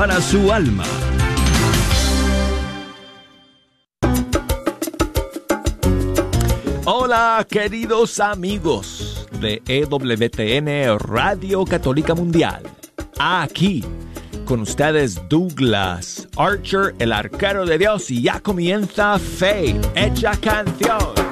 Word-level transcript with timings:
para 0.00 0.18
su 0.22 0.50
alma. 0.50 0.84
Hola 6.86 7.46
queridos 7.46 8.18
amigos 8.18 9.28
de 9.42 9.60
EWTN 9.66 10.98
Radio 11.00 11.66
Católica 11.66 12.14
Mundial. 12.14 12.62
Aquí 13.18 13.84
con 14.46 14.60
ustedes 14.62 15.20
Douglas 15.28 16.26
Archer, 16.38 16.94
el 16.98 17.12
arquero 17.12 17.66
de 17.66 17.76
Dios, 17.76 18.10
y 18.10 18.22
ya 18.22 18.40
comienza 18.40 19.18
Fe, 19.18 19.78
hecha 19.94 20.32
canción. 20.40 21.29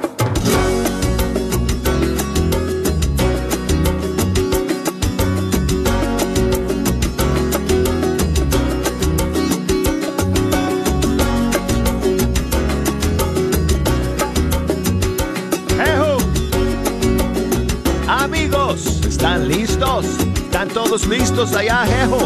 Todos 20.89 21.07
listos 21.07 21.53
allá, 21.53 21.85
Jejo? 21.85 22.17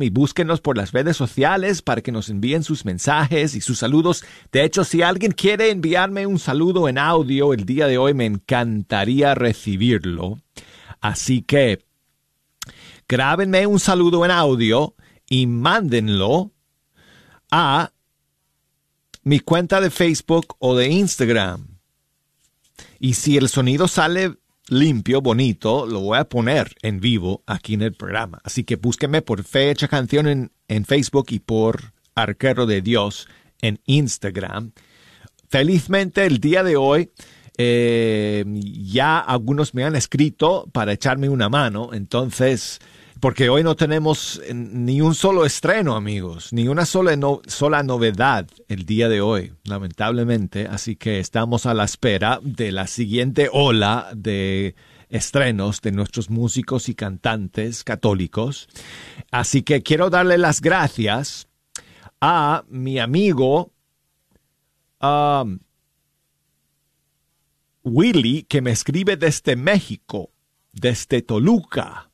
y 0.02 0.10
búsquenos 0.10 0.60
por 0.60 0.76
las 0.76 0.92
redes 0.92 1.16
sociales 1.16 1.82
para 1.82 2.00
que 2.00 2.12
nos 2.12 2.28
envíen 2.30 2.62
sus 2.62 2.84
mensajes 2.84 3.56
y 3.56 3.60
sus 3.60 3.80
saludos. 3.80 4.24
De 4.52 4.64
hecho, 4.64 4.84
si 4.84 5.02
alguien 5.02 5.32
quiere 5.32 5.70
enviarme 5.70 6.24
un 6.26 6.38
saludo 6.38 6.88
en 6.88 6.96
audio 6.96 7.52
el 7.52 7.66
día 7.66 7.88
de 7.88 7.98
hoy, 7.98 8.14
me 8.14 8.24
encantaría 8.26 9.34
recibirlo. 9.34 10.38
Así 11.00 11.42
que 11.42 11.84
grábenme 13.08 13.66
un 13.66 13.80
saludo 13.80 14.24
en 14.24 14.30
audio 14.30 14.94
y 15.28 15.46
mándenlo 15.46 16.52
a 17.50 17.90
mi 19.22 19.40
cuenta 19.40 19.80
de 19.80 19.90
Facebook 19.90 20.56
o 20.58 20.76
de 20.76 20.88
Instagram. 20.88 21.66
Y 22.98 23.14
si 23.14 23.36
el 23.36 23.48
sonido 23.48 23.88
sale 23.88 24.36
limpio, 24.68 25.20
bonito, 25.20 25.86
lo 25.86 26.00
voy 26.00 26.18
a 26.18 26.24
poner 26.24 26.74
en 26.82 27.00
vivo 27.00 27.42
aquí 27.46 27.74
en 27.74 27.82
el 27.82 27.94
programa. 27.94 28.40
Así 28.44 28.64
que 28.64 28.76
búsqueme 28.76 29.22
por 29.22 29.44
Fecha 29.44 29.88
Canción 29.88 30.26
en, 30.28 30.52
en 30.68 30.84
Facebook 30.84 31.26
y 31.30 31.40
por 31.40 31.92
Arquero 32.14 32.66
de 32.66 32.82
Dios 32.82 33.28
en 33.60 33.80
Instagram. 33.86 34.72
Felizmente 35.48 36.24
el 36.24 36.38
día 36.38 36.62
de 36.62 36.76
hoy 36.76 37.10
eh, 37.58 38.44
ya 38.46 39.18
algunos 39.18 39.74
me 39.74 39.84
han 39.84 39.96
escrito 39.96 40.68
para 40.72 40.92
echarme 40.92 41.28
una 41.28 41.48
mano, 41.48 41.90
entonces 41.92 42.80
porque 43.22 43.48
hoy 43.48 43.62
no 43.62 43.76
tenemos 43.76 44.42
ni 44.52 45.00
un 45.00 45.14
solo 45.14 45.46
estreno, 45.46 45.94
amigos, 45.94 46.52
ni 46.52 46.66
una 46.66 46.84
sola, 46.84 47.16
sola 47.46 47.84
novedad 47.84 48.48
el 48.66 48.84
día 48.84 49.08
de 49.08 49.20
hoy, 49.20 49.52
lamentablemente. 49.62 50.66
Así 50.66 50.96
que 50.96 51.20
estamos 51.20 51.64
a 51.66 51.72
la 51.72 51.84
espera 51.84 52.40
de 52.42 52.72
la 52.72 52.88
siguiente 52.88 53.48
ola 53.52 54.10
de 54.12 54.74
estrenos 55.08 55.80
de 55.82 55.92
nuestros 55.92 56.30
músicos 56.30 56.88
y 56.88 56.96
cantantes 56.96 57.84
católicos. 57.84 58.68
Así 59.30 59.62
que 59.62 59.84
quiero 59.84 60.10
darle 60.10 60.36
las 60.36 60.60
gracias 60.60 61.46
a 62.20 62.64
mi 62.68 62.98
amigo 62.98 63.70
um, 65.00 65.60
Willy, 67.84 68.42
que 68.48 68.62
me 68.62 68.72
escribe 68.72 69.16
desde 69.16 69.54
México, 69.54 70.32
desde 70.72 71.22
Toluca. 71.22 72.08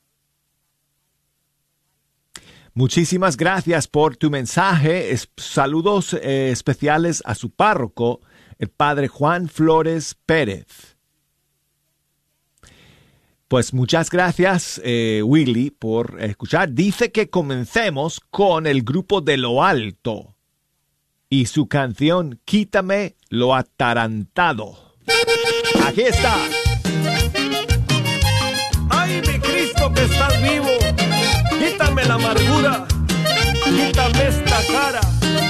Muchísimas 2.79 3.37
gracias 3.37 3.89
por 3.89 4.17
tu 4.17 4.31
mensaje. 4.31 5.13
saludos 5.37 6.15
eh, 6.15 6.51
especiales 6.53 7.25
a 7.27 7.35
su 7.35 7.51
párroco, 7.51 8.21
el 8.57 8.69
padre 8.69 9.09
Juan 9.09 9.49
Flores 9.49 10.17
Pérez. 10.25 10.97
Pues 13.49 13.75
muchas 13.75 14.11
gracias, 14.11 14.81
eh, 14.85 15.23
Willy, 15.25 15.73
por 15.73 16.23
escuchar. 16.23 16.73
Dice 16.73 17.11
que 17.11 17.31
comencemos 17.31 18.21
con 18.31 18.65
el 18.65 18.83
grupo 18.83 19.23
de 19.23 19.39
lo 19.39 19.65
alto 19.65 20.37
y 21.29 21.47
su 21.47 21.67
canción 21.67 22.41
Quítame 22.45 23.17
lo 23.29 23.57
atarantado. 23.57 24.95
Aquí 25.85 26.03
está. 26.03 26.37
¡Ay, 28.91 29.21
mi 29.27 29.41
Cristo 29.41 29.93
que 29.93 30.05
estás 30.05 30.41
vivo! 30.41 30.78
Quítame 31.59 32.05
la 32.05 32.15
amargura, 32.15 32.87
quítame 33.65 34.29
esta 34.29 34.59
cara 34.73 35.01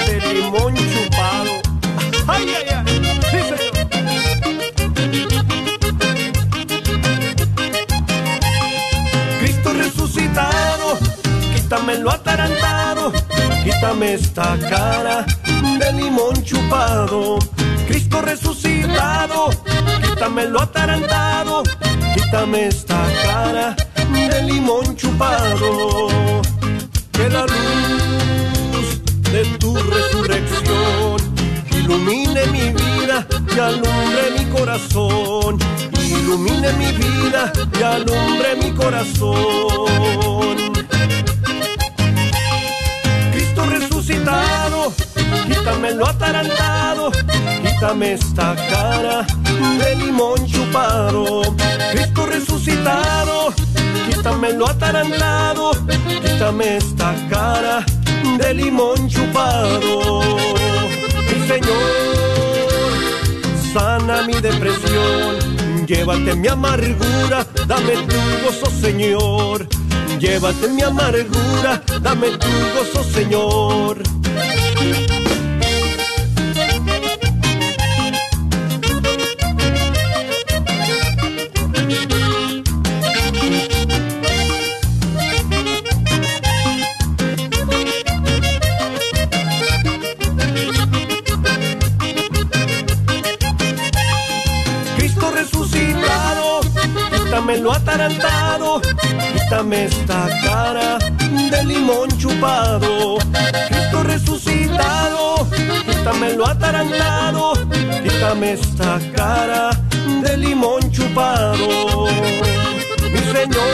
de 0.07 0.35
limón 0.35 0.75
chupado. 0.75 1.61
¡Ay, 2.27 2.47
ay, 2.57 2.69
ay! 2.77 2.85
¡Sí, 3.31 3.39
señor! 3.49 3.89
Cristo 9.41 9.73
resucitado, 9.75 10.99
quítame 11.55 11.99
lo 11.99 12.11
atarantado, 12.11 13.13
quítame 13.65 14.15
esta 14.15 14.57
cara 14.71 15.27
de 15.79 15.93
limón 15.93 16.43
chupado. 16.43 17.39
Cristo 17.87 18.23
resucitado, 18.23 19.51
quítame 20.03 20.47
lo 20.47 20.63
atarantado, 20.63 21.63
quítame 22.15 22.69
esta 22.69 22.99
cara 23.25 23.77
de 24.13 24.43
limón 24.43 24.97
chupado. 24.97 26.11
Que 27.13 27.29
la 27.29 27.43
luz 27.47 29.03
de 29.33 29.45
tu 29.59 29.75
resurrección 29.75 31.17
ilumine 31.73 32.47
mi 32.47 32.73
vida 32.73 33.27
y 33.55 33.59
alumbre 33.59 34.31
mi 34.39 34.45
corazón. 34.47 35.59
Ilumine 36.01 36.73
mi 36.75 36.93
vida 36.93 37.53
y 37.79 37.83
alumbre 37.83 38.57
mi 38.63 38.71
corazón. 38.73 40.57
Cristo 43.33 43.67
resucitado, 43.67 44.93
quítame 45.47 45.93
lo 45.93 46.07
atarantado, 46.07 47.11
quítame 47.63 48.13
esta 48.15 48.55
cara 48.71 49.27
de 49.79 49.97
limón 49.97 50.47
chupado. 50.47 51.43
Cristo 51.93 52.27
resucitado, 52.27 53.53
quítame 54.09 54.53
lo 54.53 54.69
atarantado, 54.69 55.73
quítame 56.23 56.77
esta 56.77 57.15
cara 57.29 57.85
de 58.39 58.55
limón 58.55 59.09
chupado. 59.09 60.21
Mi 61.29 61.47
Señor, 61.47 62.99
sana 63.73 64.23
mi 64.23 64.35
depresión, 64.35 65.87
llévate 65.87 66.35
mi 66.35 66.49
amargura, 66.49 67.47
dame 67.67 67.93
tu 68.09 68.17
gozo, 68.45 68.71
Señor. 68.81 69.69
Llévate 70.19 70.67
mi 70.69 70.83
amargura, 70.83 71.81
dame 72.03 72.31
tu 72.31 72.49
gozo, 72.75 73.05
Señor. 73.05 74.03
Atarantado, 97.89 98.83
quítame 99.33 99.85
esta 99.85 100.29
cara 100.45 100.99
de 101.51 101.65
limón 101.65 102.09
chupado. 102.19 103.17
Cristo 103.69 104.03
resucitado, 104.03 105.49
quítame 105.87 106.35
lo 106.35 106.47
atarantado, 106.47 107.55
quítame 108.03 108.53
esta 108.53 109.01
cara 109.17 109.71
de 110.23 110.37
limón 110.37 110.91
chupado. 110.93 112.07
Mi 113.11 113.21
Señor, 113.33 113.65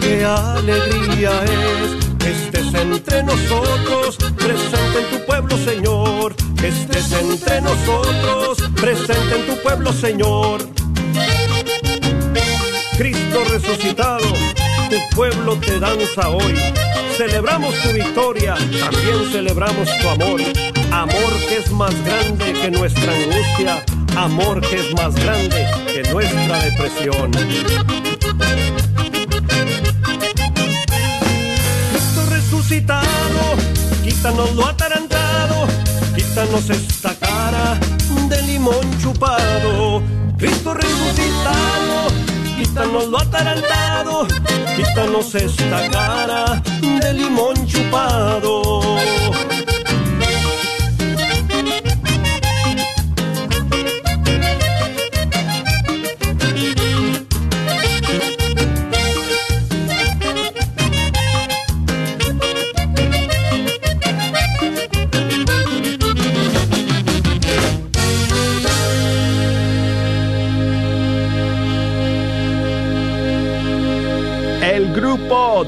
qué 0.00 0.24
alegría 0.24 1.32
es 1.44 2.04
que 2.18 2.30
estés 2.30 2.74
entre 2.74 3.22
nosotros, 3.24 4.16
presente 4.36 4.98
en 5.00 5.18
tu 5.18 5.26
pueblo, 5.26 5.56
Señor. 5.58 6.36
Que 6.56 6.68
estés 6.68 7.12
entre 7.12 7.60
nosotros, 7.60 8.58
presente 8.80 9.34
en 9.40 9.46
tu 9.46 9.62
pueblo, 9.62 9.92
Señor. 9.92 10.73
Cristo 12.96 13.44
resucitado, 13.50 14.24
tu 14.88 15.16
pueblo 15.16 15.56
te 15.56 15.80
danza 15.80 16.28
hoy. 16.28 16.54
Celebramos 17.16 17.74
tu 17.82 17.88
victoria, 17.90 18.54
también 18.54 19.30
celebramos 19.32 19.88
tu 19.98 20.08
amor. 20.08 20.40
Amor 20.92 21.32
que 21.48 21.58
es 21.58 21.70
más 21.72 21.94
grande 22.04 22.52
que 22.52 22.70
nuestra 22.70 23.12
angustia, 23.12 23.84
amor 24.16 24.60
que 24.60 24.76
es 24.80 24.94
más 24.94 25.14
grande 25.14 25.66
que 25.92 26.02
nuestra 26.12 26.62
depresión. 26.62 27.30
Cristo 31.90 32.26
resucitado, 32.30 33.56
quítanos 34.04 34.54
lo 34.54 34.66
atarantado, 34.66 35.66
quítanos 36.14 36.70
esta 36.70 37.14
cara 37.18 37.78
de 38.28 38.42
limón 38.42 38.98
chupado. 39.02 40.02
Cristo 40.38 40.74
resucitado, 40.74 42.08
quítanos 42.56 43.08
lo 43.08 43.18
atarantado, 43.18 44.26
quítanos 44.76 45.34
esta 45.34 45.90
cara 45.90 46.62
de 46.80 47.12
limón 47.14 47.66
chupado. 47.66 48.82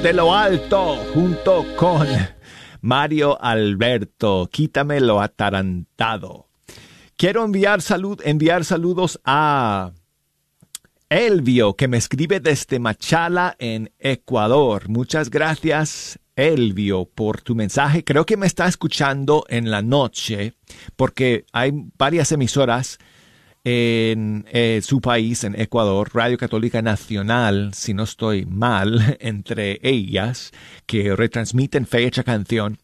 De 0.03 0.13
lo 0.13 0.35
alto 0.35 0.97
junto 1.15 1.65
con 1.77 2.07
Mario 2.81 3.41
Alberto, 3.41 4.49
quítame 4.53 5.01
lo 5.01 5.21
atarantado. 5.21 6.49
Quiero 7.17 7.45
enviar 7.45 7.83
salud, 7.83 8.21
enviar 8.25 8.65
saludos 8.65 9.21
a 9.25 9.93
Elvio, 11.09 11.75
que 11.75 11.89
me 11.89 11.97
escribe 11.97 12.41
desde 12.41 12.79
Machala, 12.79 13.57
en 13.59 13.93
Ecuador. 13.99 14.89
Muchas 14.89 15.31
gracias, 15.31 16.19
Elvio, 16.37 17.05
por 17.07 17.41
tu 17.41 17.55
mensaje. 17.55 18.05
Creo 18.05 18.27
que 18.27 18.37
me 18.37 18.47
está 18.47 18.67
escuchando 18.67 19.45
en 19.49 19.71
la 19.71 19.83
noche, 19.83 20.55
porque 20.97 21.47
hay 21.53 21.73
varias 21.97 22.33
emisoras 22.33 22.99
en 23.69 24.47
eh, 24.53 24.81
su 24.81 25.01
país, 25.01 25.43
en 25.43 25.61
Ecuador, 25.61 26.09
Radio 26.15 26.39
Católica 26.39 26.83
Nacional, 26.83 27.75
si 27.75 27.95
no 27.95 28.05
estoy 28.05 28.47
mal, 28.47 29.17
entre 29.21 29.81
ellas, 29.83 30.53
que 30.87 31.17
retransmiten 31.17 31.85
fecha 31.85 32.23
canción 32.23 32.79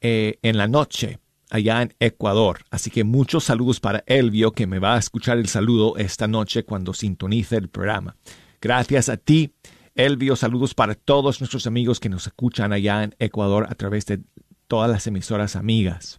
eh, 0.00 0.40
en 0.42 0.58
la 0.58 0.66
noche 0.66 1.20
allá 1.48 1.82
en 1.82 1.94
Ecuador. 2.00 2.64
Así 2.72 2.90
que 2.90 3.04
muchos 3.04 3.44
saludos 3.44 3.78
para 3.78 4.02
Elvio, 4.06 4.50
que 4.50 4.66
me 4.66 4.80
va 4.80 4.96
a 4.96 4.98
escuchar 4.98 5.38
el 5.38 5.46
saludo 5.46 5.96
esta 5.96 6.26
noche 6.26 6.64
cuando 6.64 6.92
sintonice 6.92 7.58
el 7.58 7.68
programa. 7.68 8.16
Gracias 8.60 9.08
a 9.10 9.16
ti, 9.16 9.54
Elvio. 9.94 10.34
Saludos 10.34 10.74
para 10.74 10.96
todos 10.96 11.40
nuestros 11.40 11.68
amigos 11.68 12.00
que 12.00 12.08
nos 12.08 12.26
escuchan 12.26 12.72
allá 12.72 13.04
en 13.04 13.14
Ecuador 13.20 13.68
a 13.70 13.76
través 13.76 14.06
de 14.06 14.18
todas 14.66 14.90
las 14.90 15.06
emisoras 15.06 15.54
amigas. 15.54 16.18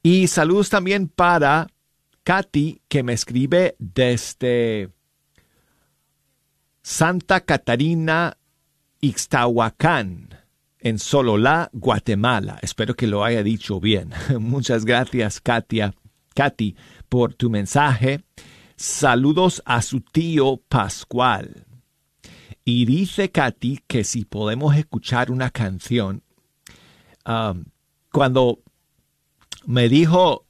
Y 0.00 0.28
saludos 0.28 0.70
también 0.70 1.08
para 1.08 1.66
Katy, 2.26 2.82
que 2.88 3.04
me 3.04 3.12
escribe 3.12 3.76
desde 3.78 4.90
Santa 6.82 7.42
Catarina, 7.42 8.36
Ixtahuacán, 9.00 10.30
en 10.80 10.98
Sololá, 10.98 11.70
Guatemala. 11.72 12.58
Espero 12.62 12.94
que 12.94 13.06
lo 13.06 13.22
haya 13.22 13.44
dicho 13.44 13.78
bien. 13.78 14.10
Muchas 14.40 14.84
gracias, 14.84 15.40
Katia, 15.40 15.94
Katy, 16.34 16.74
por 17.08 17.32
tu 17.34 17.48
mensaje. 17.48 18.24
Saludos 18.74 19.62
a 19.64 19.80
su 19.80 20.00
tío 20.00 20.56
Pascual. 20.68 21.64
Y 22.64 22.86
dice 22.86 23.30
Katy 23.30 23.84
que 23.86 24.02
si 24.02 24.24
podemos 24.24 24.74
escuchar 24.74 25.30
una 25.30 25.50
canción, 25.50 26.24
um, 27.24 27.66
cuando 28.10 28.58
me 29.64 29.88
dijo 29.88 30.45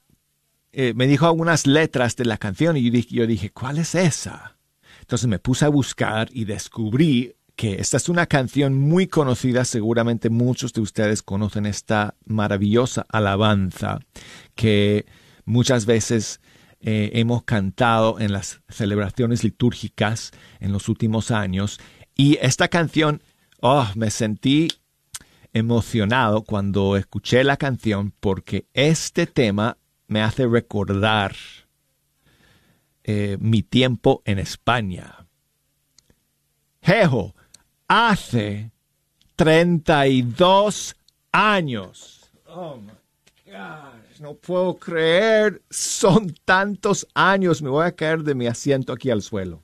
eh, 0.79 0.93
me 0.95 1.07
dijo 1.07 1.25
algunas 1.25 1.67
letras 1.67 2.17
de 2.17 2.27
la 2.27 2.37
canción 2.37 2.77
y 2.77 2.91
yo 2.91 3.27
dije, 3.27 3.49
¿cuál 3.49 3.79
es 3.79 3.95
esa? 3.95 4.59
Entonces 5.01 5.27
me 5.27 5.39
puse 5.39 5.65
a 5.65 5.71
buscar 5.71 6.29
y 6.31 6.45
descubrí 6.45 7.35
que 7.57 7.81
esta 7.81 7.97
es 7.97 8.11
una 8.11 8.27
canción 8.27 8.75
muy 8.75 9.07
conocida, 9.07 9.65
seguramente 9.65 10.29
muchos 10.29 10.75
de 10.75 10.83
ustedes 10.83 11.23
conocen 11.23 11.65
esta 11.65 12.15
maravillosa 12.27 13.07
alabanza 13.09 14.01
que 14.55 15.07
muchas 15.47 15.87
veces 15.87 16.43
eh, 16.81 17.09
hemos 17.15 17.45
cantado 17.45 18.21
en 18.21 18.33
las 18.33 18.61
celebraciones 18.69 19.45
litúrgicas 19.45 20.33
en 20.61 20.73
los 20.73 20.91
últimos 20.91 21.31
años. 21.31 21.81
Y 22.15 22.37
esta 22.43 22.69
canción, 22.69 23.23
oh, 23.63 23.89
me 23.95 24.11
sentí 24.11 24.69
emocionado 25.55 26.45
cuando 26.45 26.99
escuché 26.99 27.45
la 27.45 27.57
canción 27.57 28.13
porque 28.21 28.67
este 28.75 29.27
tema 29.27 29.79
me 30.09 30.23
hace 30.23 30.47
recordar 30.47 31.35
eh, 33.05 33.37
mi 33.41 33.63
tiempo 33.63 34.23
en 34.25 34.39
España. 34.39 35.27
Jejo, 36.83 37.35
hace 37.89 38.71
32 39.37 40.97
años. 41.33 42.31
Oh 42.47 42.77
my 42.77 42.93
gosh, 43.53 44.21
no 44.21 44.35
puedo 44.35 44.77
creer, 44.77 45.63
son 45.71 46.35
tantos 46.45 47.07
años. 47.15 47.63
Me 47.63 47.71
voy 47.71 47.87
a 47.87 47.93
caer 47.93 48.23
de 48.23 48.35
mi 48.35 48.47
asiento 48.47 48.93
aquí 48.93 49.11
al 49.11 49.23
suelo. 49.23 49.63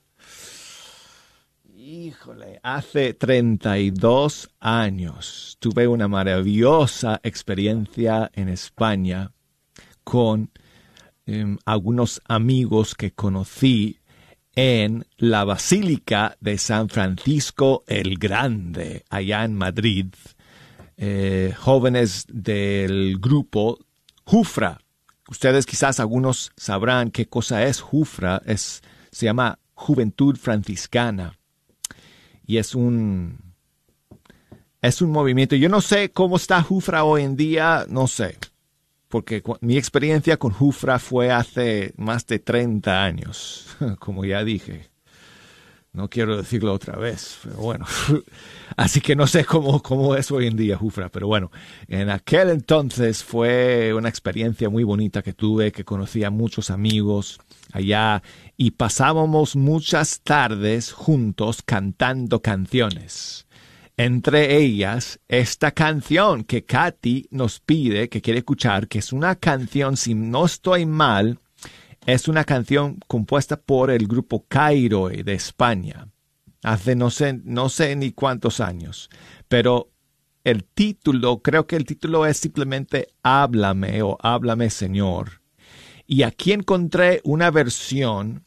Híjole, 1.75 2.61
hace 2.63 3.13
32 3.15 4.51
años 4.61 5.57
tuve 5.61 5.89
una 5.89 6.09
maravillosa 6.09 7.21
experiencia 7.23 8.31
en 8.35 8.49
España 8.49 9.33
con 10.05 10.51
em, 11.27 11.59
algunos 11.65 12.21
amigos 12.27 12.95
que 12.95 13.13
conocí 13.13 13.99
en 14.55 15.07
la 15.17 15.45
Basílica 15.45 16.37
de 16.41 16.59
San 16.59 16.89
Francisco 16.89 17.85
el 17.87 18.19
Grande, 18.19 19.05
allá 19.09 19.45
en 19.45 19.55
Madrid. 19.55 20.07
Eh, 20.97 21.55
jóvenes 21.59 22.27
del 22.29 23.19
grupo 23.19 23.79
Jufra. 24.25 24.79
Ustedes 25.29 25.67
quizás 25.67 26.01
algunos 26.01 26.53
sabrán 26.57 27.11
qué 27.11 27.27
cosa 27.27 27.65
es 27.65 27.81
Jufra. 27.81 28.43
Es, 28.45 28.83
se 29.11 29.27
llama 29.27 29.59
Juventud 29.75 30.37
Franciscana 30.37 31.39
y 32.47 32.59
es 32.59 32.75
un 32.75 33.39
es 34.81 35.01
un 35.01 35.11
movimiento. 35.11 35.55
Yo 35.57 35.69
no 35.69 35.81
sé 35.81 36.11
cómo 36.11 36.37
está 36.37 36.61
Jufra 36.63 37.05
hoy 37.05 37.23
en 37.23 37.37
día, 37.37 37.87
no 37.89 38.07
sé, 38.09 38.37
porque 39.13 39.43
mi 39.61 39.77
experiencia 39.77 40.39
con 40.39 40.53
Jufra 40.53 40.99
fue 40.99 41.31
hace 41.31 41.93
más 41.99 42.27
de 42.27 42.39
30 42.39 43.05
años, 43.05 43.67
como 43.99 44.25
ya 44.25 44.43
dije. 44.43 44.89
No 45.93 46.09
quiero 46.09 46.39
decirlo 46.39 46.73
otra 46.73 46.97
vez, 46.97 47.39
pero 47.43 47.57
bueno. 47.57 47.85
Así 48.79 49.03
que 49.03 49.15
no 49.15 49.27
sé 49.27 49.45
cómo, 49.45 49.83
cómo 49.83 50.17
es 50.17 50.31
hoy 50.31 50.47
en 50.47 50.57
día 50.57 50.79
Jufra, 50.79 51.11
pero 51.11 51.27
bueno, 51.27 51.51
en 51.89 52.09
aquel 52.09 52.49
entonces 52.49 53.23
fue 53.23 53.93
una 53.93 54.09
experiencia 54.09 54.71
muy 54.71 54.83
bonita 54.83 55.21
que 55.21 55.35
tuve, 55.35 55.73
que 55.73 55.85
conocí 55.85 56.25
a 56.25 56.31
muchos 56.31 56.71
amigos 56.71 57.39
allá 57.71 58.23
y 58.57 58.71
pasábamos 58.71 59.57
muchas 59.57 60.23
tardes 60.23 60.91
juntos 60.91 61.61
cantando 61.63 62.41
canciones. 62.41 63.47
Entre 64.03 64.57
ellas, 64.57 65.21
esta 65.29 65.71
canción 65.71 66.43
que 66.43 66.65
Katy 66.65 67.29
nos 67.31 67.61
pide, 67.61 68.09
que 68.09 68.21
quiere 68.21 68.41
escuchar, 68.41 68.89
que 68.89 68.99
es 68.99 69.13
una 69.13 69.37
canción, 69.37 69.97
si 69.97 70.13
no 70.13 70.45
estoy 70.45 70.87
mal, 70.87 71.39
es 72.05 72.27
una 72.27 72.43
canción 72.43 72.99
compuesta 73.07 73.61
por 73.61 73.93
el 73.93 74.09
grupo 74.09 74.45
Cairo 74.49 75.09
de 75.09 75.33
España, 75.35 76.09
hace 76.65 76.97
no 76.97 77.11
sé, 77.11 77.41
no 77.45 77.69
sé 77.69 77.95
ni 77.95 78.11
cuántos 78.11 78.59
años, 78.59 79.09
pero 79.47 79.93
el 80.43 80.65
título, 80.65 81.41
creo 81.41 81.69
que 81.69 81.77
el 81.77 81.85
título 81.85 82.27
es 82.27 82.39
simplemente 82.39 83.07
Háblame 83.23 84.03
o 84.03 84.19
Háblame 84.21 84.69
Señor. 84.71 85.43
Y 86.09 86.25
aquí 86.25 86.51
encontré 86.51 87.21
una 87.23 87.53
versión, 87.53 88.45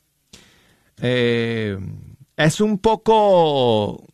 eh, 0.98 1.80
es 2.36 2.60
un 2.60 2.78
poco 2.78 4.06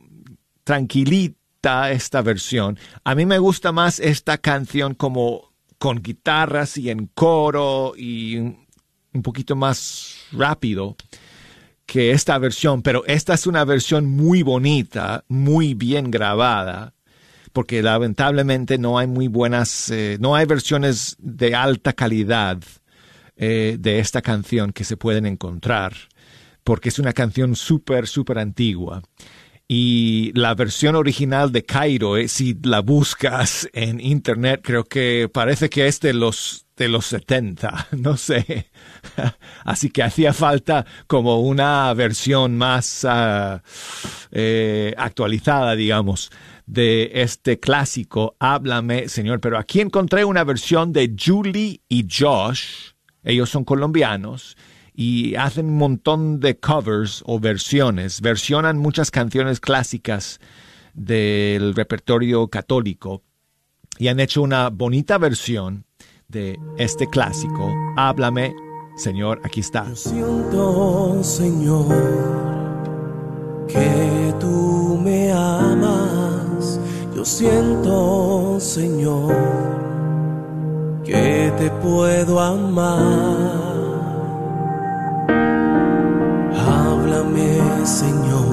tranquilita 0.64 1.92
esta 1.92 2.22
versión. 2.22 2.78
A 3.04 3.16
mí 3.16 3.26
me 3.26 3.40
gusta 3.40 3.72
más 3.72 4.00
esta 4.00 4.38
canción 4.38 4.96
como 4.96 5.52
con 5.78 6.02
guitarras 6.02 6.78
y 6.78 6.90
en 6.90 7.08
coro 7.08 7.94
y 7.98 8.38
un 8.38 9.22
poquito 9.24 9.56
más 9.56 10.16
rápido 10.32 10.96
que 11.86 12.12
esta 12.12 12.38
versión, 12.38 12.82
pero 12.82 13.04
esta 13.06 13.34
es 13.34 13.48
una 13.48 13.66
versión 13.66 14.06
muy 14.06 14.44
bonita, 14.44 15.26
muy 15.28 15.74
bien 15.74 16.10
grabada, 16.10 16.94
porque 17.52 17.82
lamentablemente 17.82 18.78
no 18.78 18.98
hay 18.98 19.08
muy 19.08 19.28
buenas, 19.28 19.90
eh, 19.90 20.18
no 20.22 20.36
hay 20.36 20.46
versiones 20.46 21.18
de 21.20 21.54
alta 21.54 21.92
calidad 21.94 22.60
eh, 23.36 23.76
de 23.78 24.00
esta 24.00 24.22
canción 24.22 24.72
que 24.72 24.86
se 24.86 24.96
pueden 24.96 25.26
encontrar, 25.26 25.94
porque 26.64 26.90
es 26.90 27.00
una 27.00 27.12
canción 27.12 27.56
súper, 27.56 28.08
súper 28.08 28.40
antigua. 28.40 29.02
Y 29.74 30.34
la 30.34 30.54
versión 30.54 30.96
original 30.96 31.54
de 31.54 31.64
Cairo, 31.64 32.18
eh, 32.18 32.28
si 32.28 32.58
la 32.62 32.82
buscas 32.82 33.70
en 33.72 34.02
internet, 34.02 34.60
creo 34.62 34.84
que 34.84 35.30
parece 35.32 35.70
que 35.70 35.88
es 35.88 36.02
de 36.02 36.12
los 36.12 36.66
de 36.76 36.90
los 36.90 37.06
70, 37.06 37.88
no 37.98 38.18
sé. 38.18 38.70
Así 39.64 39.90
que 39.90 40.04
hacía 40.04 40.34
falta 40.34 40.86
como 41.08 41.40
una 41.40 41.94
versión 41.94 42.58
más 42.58 43.08
eh, 44.34 44.94
actualizada, 44.98 45.78
digamos, 45.78 46.32
de 46.66 47.10
este 47.14 47.58
clásico 47.62 48.36
Háblame, 48.40 49.08
Señor. 49.08 49.40
Pero 49.40 49.58
aquí 49.58 49.80
encontré 49.80 50.26
una 50.26 50.44
versión 50.44 50.92
de 50.92 51.16
Julie 51.18 51.80
y 51.88 52.06
Josh 52.12 52.92
ellos 53.24 53.50
son 53.50 53.64
colombianos 53.64 54.58
y 54.94 55.36
hacen 55.36 55.68
un 55.68 55.78
montón 55.78 56.40
de 56.40 56.58
covers 56.58 57.24
o 57.26 57.40
versiones, 57.40 58.22
versionan 58.22 58.78
muchas 58.78 59.12
canciones 59.12 59.60
clásicas 59.60 60.40
del 60.94 61.76
repertorio 61.76 62.48
católico 62.48 63.24
y 63.98 64.08
han 64.10 64.20
hecho 64.20 64.42
una 64.42 64.70
bonita 64.70 65.18
versión 65.18 65.86
de 66.28 66.58
este 66.78 67.08
clásico. 67.08 67.74
Háblame, 67.98 68.54
Señor, 68.96 69.42
aquí 69.44 69.62
está. 69.62 69.88
Yo 69.88 69.96
siento, 69.96 71.24
Señor, 71.24 71.88
que 73.68 74.34
tú 74.40 75.00
me 75.04 75.32
amas. 75.32 76.80
Yo 77.16 77.26
siento, 77.26 78.58
Señor 78.60 79.82
que 81.04 81.54
te 81.58 81.70
puedo 81.82 82.40
amar. 82.40 83.81
Señor, 87.86 88.52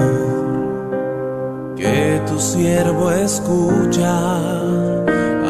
que 1.75 2.21
tu 2.27 2.39
siervo 2.39 3.11
escucha. 3.11 4.37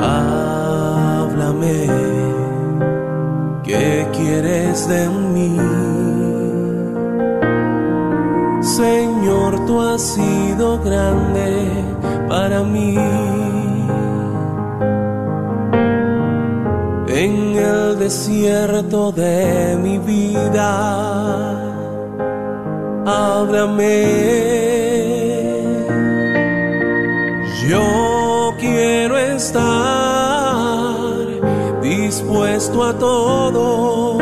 Háblame, 0.02 1.88
¿qué 3.64 4.08
quieres 4.14 4.88
de 4.88 5.10
mí? 5.10 5.58
Señor, 8.62 9.66
tú 9.66 9.82
has 9.82 10.02
sido 10.02 10.80
grande 10.82 11.70
para 12.28 12.64
mí 12.64 12.96
en 17.08 17.56
el 17.56 18.00
desierto 18.00 19.12
de 19.12 19.78
mi 19.82 19.98
vida. 19.98 21.69
Háblame. 23.10 24.06
Yo 27.68 28.54
quiero 28.60 29.18
estar 29.18 29.66
dispuesto 31.82 32.84
a 32.84 32.94
todo. 32.94 34.20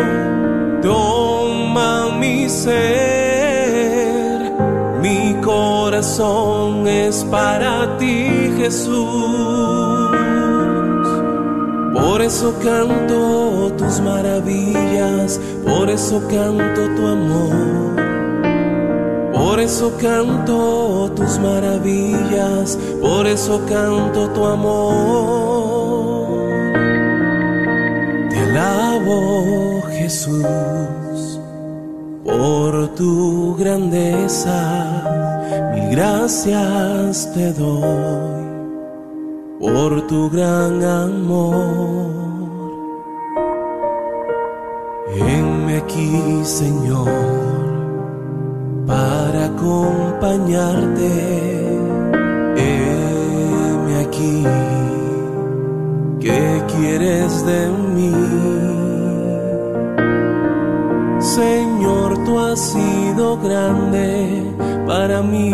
Toma 0.81 2.11
mi 2.17 2.47
ser. 2.47 2.83
Mi 5.01 5.35
corazón 5.43 6.87
es 6.87 7.25
para 7.25 7.97
ti, 7.97 8.53
Jesús. 8.57 8.95
Por 11.93 12.21
eso 12.21 12.53
canto 12.63 13.73
tus 13.77 13.99
maravillas, 13.99 15.41
por 15.65 15.89
eso 15.89 16.25
canto 16.29 16.81
tu 16.95 17.05
amor. 17.05 18.06
Por 19.37 19.59
eso 19.59 19.93
canto 19.99 21.11
tus 21.15 21.39
maravillas, 21.39 22.77
por 23.01 23.27
eso 23.27 23.61
canto 23.67 24.29
tu 24.29 24.45
amor. 24.45 26.27
Te 28.29 28.39
alabo, 28.39 29.81
Jesús, 29.91 31.39
por 32.23 32.87
tu 32.95 33.55
grandeza, 33.57 35.03
mil 35.73 35.89
gracias 35.91 37.31
te 37.33 37.53
doy 37.53 38.37
por 39.59 40.05
tu 40.07 40.29
gran 40.29 40.83
amor. 40.83 42.27
Heme 45.15 45.77
aquí, 45.77 46.41
Señor, 46.43 47.07
para 48.87 49.45
acompañarte. 49.45 51.11
Heme 52.57 53.93
aquí, 54.05 54.43
¿qué 56.19 56.63
quieres 56.73 57.45
de 57.45 57.69
mí? 57.95 58.13
Señor, 61.19 62.23
tú 62.25 62.39
has 62.39 62.59
sido 62.59 63.37
grande 63.37 64.43
para 64.87 65.21
mí. 65.21 65.53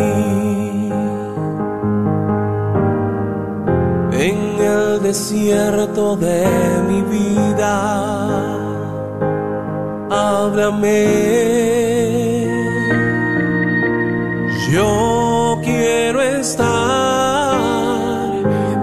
desierto 5.13 6.16
de 6.16 6.44
mi 6.88 7.02
vida. 7.04 7.74
Háblame. 10.10 11.83
Yo 14.74 15.60
quiero 15.63 16.20
estar 16.20 16.65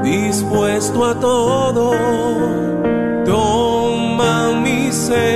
dispuesto 0.05 1.05
a 1.05 1.19
todo. 1.19 1.91
Toma 3.25 4.53
mi 4.63 4.93
ser, 4.93 5.35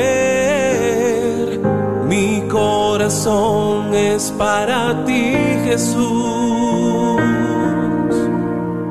mi 2.06 2.46
corazón 2.48 3.92
es 3.96 4.32
para 4.38 5.04
ti, 5.04 5.34
Jesús. 5.64 6.04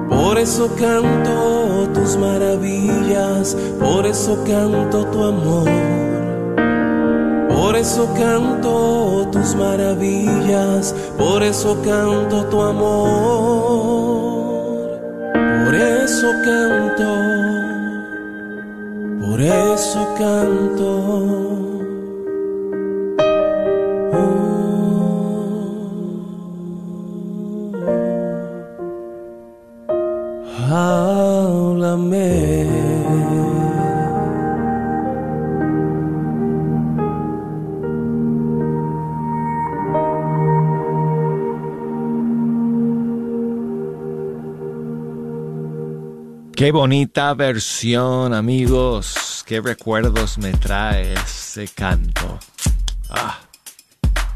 Por 0.10 0.38
eso 0.38 0.70
canto 0.78 1.88
tus 1.94 2.18
maravillas, 2.18 3.56
por 3.80 4.06
eso 4.06 4.44
canto 4.44 5.06
tu 5.06 5.24
amor. 5.24 6.13
Eso 7.84 8.08
canto 8.14 9.28
tus 9.30 9.56
maravillas, 9.56 10.96
por 11.18 11.44
eso 11.44 11.82
canto 11.84 12.46
tu 12.46 12.62
amor. 12.62 14.22
Por 15.66 15.76
eso 15.76 16.32
canto, 16.46 17.10
por 19.20 19.42
eso 19.42 20.16
canto. 20.18 20.73
Qué 46.64 46.72
bonita 46.72 47.34
versión, 47.34 48.34
amigos. 48.34 49.44
Qué 49.46 49.60
recuerdos 49.60 50.38
me 50.38 50.54
trae 50.54 51.14
ese 51.14 51.68
canto. 51.68 52.40
Ah. 53.10 53.38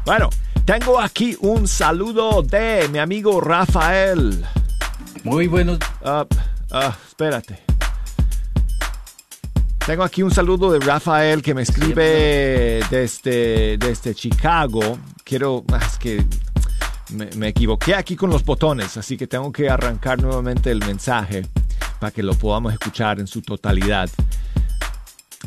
Bueno, 0.04 0.28
tengo 0.66 1.00
aquí 1.00 1.38
un 1.40 1.66
saludo 1.66 2.42
de 2.42 2.86
mi 2.92 2.98
amigo 2.98 3.40
Rafael. 3.40 4.44
Muy 5.24 5.46
buenos. 5.46 5.78
Ah, 6.04 6.26
ah, 6.70 6.94
espérate. 7.08 7.60
Tengo 9.86 10.02
aquí 10.02 10.22
un 10.22 10.30
saludo 10.30 10.70
de 10.70 10.80
Rafael 10.80 11.40
que 11.40 11.54
me 11.54 11.62
escribe 11.62 12.82
desde, 12.90 13.78
desde 13.78 14.14
Chicago. 14.14 14.98
Quiero, 15.24 15.64
es 15.80 15.96
que 15.96 16.22
me, 17.14 17.30
me 17.36 17.48
equivoqué 17.48 17.94
aquí 17.94 18.16
con 18.16 18.28
los 18.28 18.44
botones, 18.44 18.98
así 18.98 19.16
que 19.16 19.26
tengo 19.26 19.50
que 19.50 19.70
arrancar 19.70 20.20
nuevamente 20.20 20.70
el 20.70 20.80
mensaje 20.80 21.46
para 21.98 22.10
que 22.10 22.22
lo 22.22 22.34
podamos 22.34 22.72
escuchar 22.72 23.20
en 23.20 23.26
su 23.26 23.42
totalidad. 23.42 24.08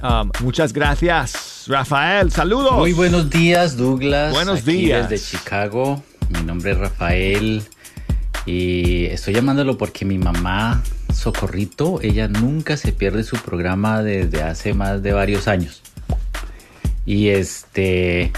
Um, 0.01 0.31
muchas 0.39 0.73
gracias, 0.73 1.65
Rafael. 1.67 2.31
Saludos. 2.31 2.73
Muy 2.73 2.93
buenos 2.93 3.29
días, 3.29 3.77
Douglas. 3.77 4.33
Buenos 4.33 4.61
Aquí 4.61 4.71
días. 4.71 5.09
Desde 5.09 5.37
Chicago. 5.37 6.01
Mi 6.29 6.41
nombre 6.41 6.71
es 6.71 6.77
Rafael. 6.77 7.63
Y 8.45 9.05
estoy 9.05 9.35
llamándolo 9.35 9.77
porque 9.77 10.03
mi 10.03 10.17
mamá, 10.17 10.81
Socorrito, 11.13 12.01
ella 12.01 12.27
nunca 12.27 12.77
se 12.77 12.91
pierde 12.91 13.23
su 13.23 13.37
programa 13.37 14.01
desde 14.01 14.41
hace 14.41 14.73
más 14.73 15.03
de 15.03 15.13
varios 15.13 15.47
años. 15.47 15.81
Y 17.05 17.29
este. 17.29 18.31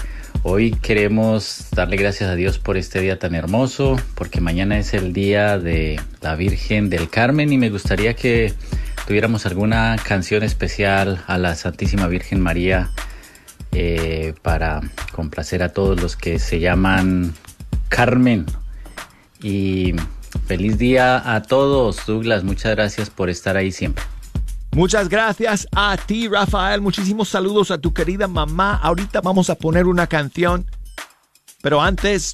Hoy 0.46 0.72
queremos 0.72 1.68
darle 1.74 1.96
gracias 1.96 2.28
a 2.28 2.34
Dios 2.34 2.58
por 2.58 2.76
este 2.76 3.00
día 3.00 3.18
tan 3.18 3.34
hermoso, 3.34 3.98
porque 4.14 4.42
mañana 4.42 4.78
es 4.78 4.92
el 4.92 5.14
día 5.14 5.58
de 5.58 5.98
la 6.20 6.36
Virgen 6.36 6.90
del 6.90 7.08
Carmen 7.08 7.50
y 7.50 7.56
me 7.56 7.70
gustaría 7.70 8.12
que 8.12 8.52
tuviéramos 9.06 9.46
alguna 9.46 9.96
canción 10.04 10.42
especial 10.42 11.24
a 11.28 11.38
la 11.38 11.54
Santísima 11.54 12.08
Virgen 12.08 12.42
María 12.42 12.90
eh, 13.72 14.34
para 14.42 14.82
complacer 15.12 15.62
a 15.62 15.70
todos 15.70 16.02
los 16.02 16.14
que 16.14 16.38
se 16.38 16.60
llaman 16.60 17.32
Carmen. 17.88 18.44
Y 19.42 19.94
feliz 20.46 20.76
día 20.76 21.34
a 21.34 21.40
todos, 21.40 22.04
Douglas. 22.04 22.44
Muchas 22.44 22.76
gracias 22.76 23.08
por 23.08 23.30
estar 23.30 23.56
ahí 23.56 23.72
siempre. 23.72 24.04
Muchas 24.74 25.08
gracias 25.08 25.68
a 25.76 25.96
ti, 25.96 26.26
Rafael. 26.26 26.80
Muchísimos 26.80 27.28
saludos 27.28 27.70
a 27.70 27.78
tu 27.78 27.94
querida 27.94 28.26
mamá. 28.26 28.80
Ahorita 28.82 29.20
vamos 29.20 29.48
a 29.48 29.54
poner 29.54 29.86
una 29.86 30.08
canción. 30.08 30.66
Pero 31.62 31.80
antes, 31.80 32.32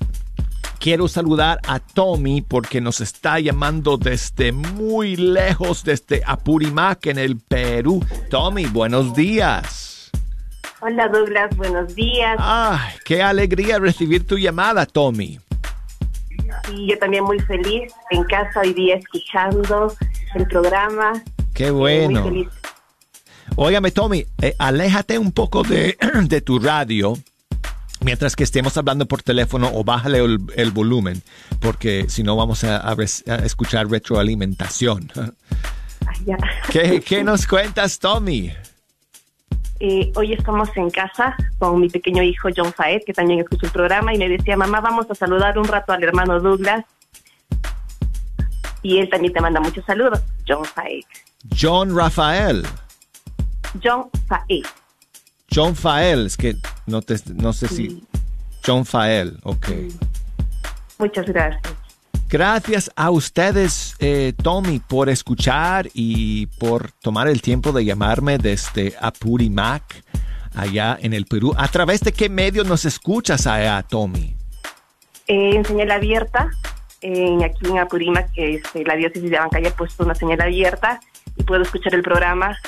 quiero 0.79 1.07
saludar 1.07 1.61
a 1.69 1.81
Tommy 1.81 2.41
porque 2.41 2.81
nos 2.81 3.03
está 3.03 3.39
llamando 3.41 3.99
desde 3.99 4.53
muy 4.53 5.17
lejos, 5.17 5.85
desde 5.85 6.23
Apurimac, 6.25 7.07
en 7.09 7.19
el 7.19 7.37
Perú. 7.37 8.03
Tommy, 8.31 8.65
buenos 8.65 9.15
días. 9.15 10.11
Hola 10.81 11.09
Douglas, 11.09 11.55
buenos 11.59 11.95
días. 11.95 12.39
Ay, 12.39 12.95
qué 13.05 13.23
alegría 13.23 13.79
recibir 13.79 14.27
tu 14.27 14.39
llamada, 14.39 14.87
Tommy. 14.87 15.39
Y 16.73 16.91
yo 16.91 16.99
también 16.99 17.25
muy 17.25 17.39
feliz 17.41 17.93
en 18.11 18.25
casa 18.25 18.61
hoy 18.61 18.73
día 18.73 18.97
escuchando 18.97 19.95
el 20.35 20.47
programa. 20.47 21.23
Qué 21.61 21.71
bueno. 21.71 22.23
Muy 22.23 22.31
feliz. 22.31 22.49
Óigame, 23.57 23.91
Tommy, 23.91 24.25
eh, 24.41 24.55
aléjate 24.59 25.19
un 25.19 25.31
poco 25.33 25.63
de, 25.63 25.99
de 26.23 26.41
tu 26.41 26.59
radio 26.59 27.13
mientras 28.03 28.35
que 28.35 28.45
estemos 28.45 28.79
hablando 28.79 29.05
por 29.05 29.23
teléfono 29.23 29.71
o 29.75 29.85
bájale 29.85 30.25
el, 30.25 30.39
el 30.57 30.71
volumen, 30.71 31.23
porque 31.61 32.07
si 32.09 32.23
no 32.23 32.35
vamos 32.35 32.65
a, 32.65 32.79
a 32.79 32.95
res- 32.95 33.23
a 33.29 33.35
escuchar 33.45 33.91
retroalimentación. 33.91 35.11
Ay, 36.07 36.17
ya. 36.25 36.37
¿Qué, 36.73 37.03
qué 37.03 37.23
nos 37.23 37.47
cuentas, 37.47 37.99
Tommy? 37.99 38.55
Eh, 39.81 40.13
hoy 40.15 40.33
estamos 40.33 40.71
en 40.77 40.89
casa 40.89 41.37
con 41.59 41.79
mi 41.79 41.91
pequeño 41.91 42.23
hijo 42.23 42.49
John 42.57 42.73
Faed, 42.73 43.03
que 43.05 43.13
también 43.13 43.41
escucha 43.41 43.67
el 43.67 43.73
programa, 43.73 44.15
y 44.15 44.19
me 44.19 44.31
decía, 44.31 44.57
mamá, 44.57 44.81
vamos 44.81 45.11
a 45.11 45.15
saludar 45.15 45.59
un 45.59 45.67
rato 45.69 45.93
al 45.93 46.03
hermano 46.03 46.41
Douglas. 46.41 46.87
Y 48.83 48.97
él 48.97 49.11
también 49.11 49.35
te 49.35 49.43
manda 49.43 49.61
muchos 49.61 49.85
saludos, 49.85 50.23
John 50.49 50.65
Faed. 50.65 51.03
John 51.49 51.95
Rafael. 51.95 52.63
John 53.83 54.11
Faed. 54.29 54.65
John 55.53 55.75
Fael, 55.75 56.27
es 56.27 56.37
que 56.37 56.57
no, 56.87 57.03
te, 57.03 57.17
no 57.35 57.53
sé 57.53 57.69
si... 57.69 58.03
John 58.65 58.85
Fael, 58.85 59.39
ok. 59.43 59.69
Muchas 60.99 61.27
gracias. 61.27 61.75
Gracias 62.29 62.93
a 62.95 63.11
ustedes, 63.11 63.97
eh, 63.99 64.33
Tommy, 64.41 64.79
por 64.79 65.09
escuchar 65.09 65.89
y 65.95 66.47
por 66.47 66.93
tomar 66.93 67.27
el 67.27 67.43
tiempo 67.43 67.73
de 67.73 67.85
llamarme 67.85 68.39
desde 68.39 68.95
Apurimac, 69.01 70.05
allá 70.55 70.97
en 71.01 71.13
el 71.13 71.27
Perú. 71.27 71.55
¿A 71.57 71.67
través 71.67 72.03
de 72.03 72.13
qué 72.13 72.29
medio 72.29 72.63
nos 72.63 72.85
escuchas 72.85 73.49
allá, 73.49 73.83
Tommy? 73.83 74.37
Eh, 75.27 75.57
en 75.57 75.65
señal 75.65 75.91
abierta, 75.91 76.51
en, 77.01 77.43
aquí 77.43 77.67
en 77.67 77.79
Apurímac, 77.79 78.33
que 78.33 78.57
este, 78.57 78.85
la 78.85 78.97
diócesis 78.97 79.31
de 79.31 79.37
Abancaya 79.37 79.71
ha 79.71 79.77
puesto 79.77 80.05
una 80.05 80.15
señal 80.15 80.41
abierta 80.41 81.01
y 81.37 81.43
puedo 81.45 81.63
escuchar 81.63 81.95
el 81.95 82.03
programa 82.03 82.59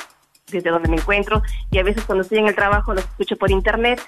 desde 0.51 0.69
donde 0.69 0.89
me 0.89 0.97
encuentro 0.97 1.41
y 1.71 1.77
a 1.79 1.83
veces 1.83 2.03
cuando 2.05 2.23
estoy 2.23 2.39
en 2.39 2.47
el 2.47 2.55
trabajo 2.55 2.93
lo 2.93 2.99
escucho 2.99 3.35
por 3.37 3.51
internet. 3.51 4.01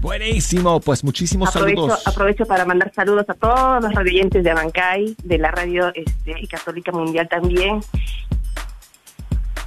Buenísimo, 0.00 0.80
pues 0.80 1.04
muchísimos 1.04 1.50
Aprovecho, 1.50 1.82
saludos. 1.82 2.06
aprovecho 2.08 2.44
para 2.46 2.64
mandar 2.64 2.92
saludos 2.92 3.24
a 3.28 3.34
todos 3.34 3.82
los 3.82 3.94
radioyentes 3.94 4.42
de 4.42 4.50
Abancay, 4.50 5.14
de 5.22 5.38
la 5.38 5.52
radio 5.52 5.92
este, 5.94 6.34
Católica 6.48 6.90
Mundial 6.90 7.28
también. 7.28 7.80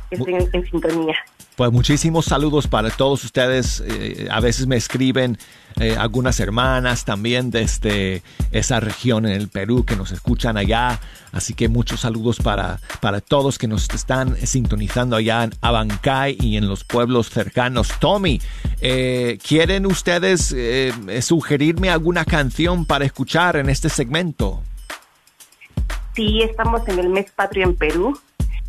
que 0.10 0.16
Estén 0.18 0.36
en, 0.36 0.50
en 0.52 0.70
sintonía. 0.70 1.16
Pues 1.56 1.72
muchísimos 1.72 2.26
saludos 2.26 2.68
para 2.68 2.90
todos 2.90 3.24
ustedes. 3.24 3.82
Eh, 3.88 4.28
a 4.30 4.42
veces 4.42 4.68
me 4.68 4.76
escriben 4.76 5.38
eh, 5.78 5.96
algunas 5.98 6.40
hermanas 6.40 7.04
también 7.04 7.52
desde 7.52 8.24
esa 8.52 8.80
región 8.80 9.26
en 9.26 9.34
el 9.34 9.50
Perú 9.50 9.84
que 9.84 9.98
nos 9.98 10.12
escuchan 10.12 10.56
allá. 10.58 11.00
Así 11.34 11.54
que 11.54 11.68
muchos 11.68 12.02
saludos 12.02 12.38
para, 12.40 12.80
para 13.02 13.20
todos 13.20 13.58
que 13.58 13.68
nos 13.68 13.90
están 13.90 14.38
sintonizando 14.38 15.18
allá 15.18 15.44
en 15.44 15.54
Abancay 15.60 16.38
y 16.40 16.56
en 16.56 16.70
los 16.70 16.86
pueblos 16.86 17.30
cercanos. 17.30 17.90
Tommy, 18.00 18.42
eh, 18.80 19.38
¿quieren 19.46 19.86
ustedes 19.86 20.54
eh, 20.56 20.94
sugerirme 21.22 21.90
alguna 21.90 22.24
canción 22.24 22.86
para 22.86 23.04
escuchar 23.04 23.58
en 23.58 23.70
este 23.70 23.90
segmento? 23.90 24.64
Sí, 26.16 26.42
estamos 26.42 26.88
en 26.88 27.00
el 27.00 27.10
mes 27.10 27.32
patrio 27.32 27.66
en 27.66 27.76
Perú 27.76 28.18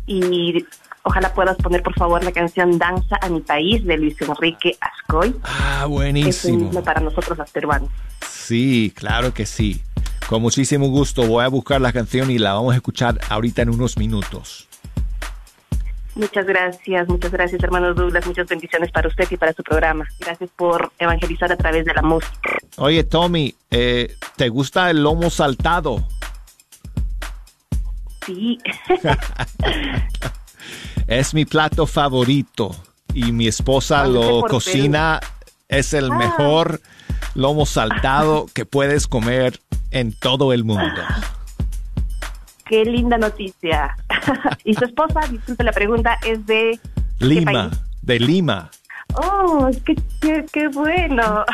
y 0.05 0.65
ojalá 1.07 1.33
puedas 1.33 1.55
poner 1.57 1.81
por 1.81 1.93
favor 1.95 2.23
la 2.23 2.31
canción 2.31 2.77
Danza 2.77 3.17
a 3.21 3.29
mi 3.29 3.41
país 3.41 3.83
de 3.85 3.97
Luis 3.97 4.15
Enrique 4.21 4.77
Ascoy. 4.81 5.35
Ah, 5.43 5.81
Es 5.83 5.89
buenísimo. 5.89 6.59
himno 6.59 6.83
para 6.83 6.99
nosotros 7.01 7.37
los 7.37 7.49
peruanos. 7.51 7.89
Sí, 8.27 8.93
claro 8.95 9.33
que 9.33 9.45
sí. 9.45 9.81
Con 10.27 10.41
muchísimo 10.41 10.87
gusto 10.89 11.25
voy 11.25 11.43
a 11.45 11.47
buscar 11.47 11.79
la 11.79 11.93
canción 11.93 12.29
y 12.29 12.37
la 12.37 12.53
vamos 12.53 12.73
a 12.73 12.75
escuchar 12.75 13.19
ahorita 13.29 13.61
en 13.61 13.69
unos 13.69 13.97
minutos. 13.97 14.67
Muchas 16.15 16.45
gracias, 16.47 17.07
muchas 17.07 17.31
gracias, 17.31 17.63
hermano 17.63 17.93
Douglas. 17.93 18.25
Muchas 18.25 18.47
bendiciones 18.47 18.91
para 18.91 19.07
usted 19.07 19.27
y 19.29 19.37
para 19.37 19.53
su 19.53 19.63
programa. 19.63 20.05
Gracias 20.19 20.49
por 20.55 20.91
evangelizar 20.97 21.51
a 21.51 21.55
través 21.55 21.85
de 21.85 21.93
la 21.93 22.01
música. 22.01 22.57
Oye, 22.77 23.03
Tommy, 23.03 23.55
eh, 23.71 24.15
¿te 24.35 24.49
gusta 24.49 24.89
el 24.89 25.03
lomo 25.03 25.29
saltado? 25.29 26.05
Sí. 28.25 28.57
es 31.07 31.33
mi 31.33 31.45
plato 31.45 31.85
favorito 31.87 32.75
y 33.13 33.31
mi 33.31 33.47
esposa 33.47 34.01
Ah, 34.01 34.07
lo 34.07 34.41
cocina. 34.43 35.19
Es 35.69 35.93
el 35.93 36.11
Ah. 36.11 36.17
mejor 36.17 36.81
lomo 37.35 37.65
saltado 37.65 38.45
que 38.53 38.65
puedes 38.65 39.07
comer 39.07 39.59
en 39.91 40.13
todo 40.13 40.53
el 40.53 40.63
mundo. 40.63 41.01
Qué 42.65 42.83
linda 42.85 43.17
noticia. 43.17 43.95
y 44.63 44.73
su 44.73 44.85
esposa, 44.85 45.21
disculpe 45.29 45.63
la 45.63 45.71
pregunta, 45.71 46.17
es 46.25 46.45
de... 46.45 46.79
¿qué 47.19 47.25
Lima, 47.25 47.69
país? 47.69 47.81
de 48.01 48.19
Lima. 48.19 48.69
Oh, 49.15 49.69
qué, 49.85 49.95
qué, 50.21 50.45
qué 50.51 50.67
bueno. 50.67 51.45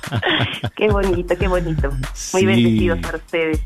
qué 0.76 0.88
bonito, 0.88 1.36
qué 1.38 1.48
bonito. 1.48 1.90
Muy 1.90 2.00
Sí. 2.14 2.46
bendecidos 2.46 2.98
para 3.00 3.16
ustedes. 3.18 3.60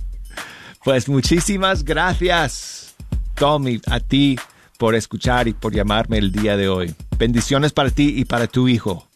Pues 0.85 1.09
muchísimas 1.09 1.85
gracias, 1.85 2.95
Tommy, 3.37 3.81
a 3.89 4.01
ti 4.01 4.37
por 4.83 4.97
escuchar 4.97 5.47
y 5.47 5.53
por 5.53 5.73
llamarme 5.73 6.19
el 6.19 6.33
día 6.33 6.57
de 6.57 6.69
hoy. 6.69 6.93
Bendiciones 7.17 7.73
para 7.73 7.91
ti 7.91 8.15
y 8.17 8.25
para 8.25 8.49
tu 8.49 8.67
hijo. 8.67 9.07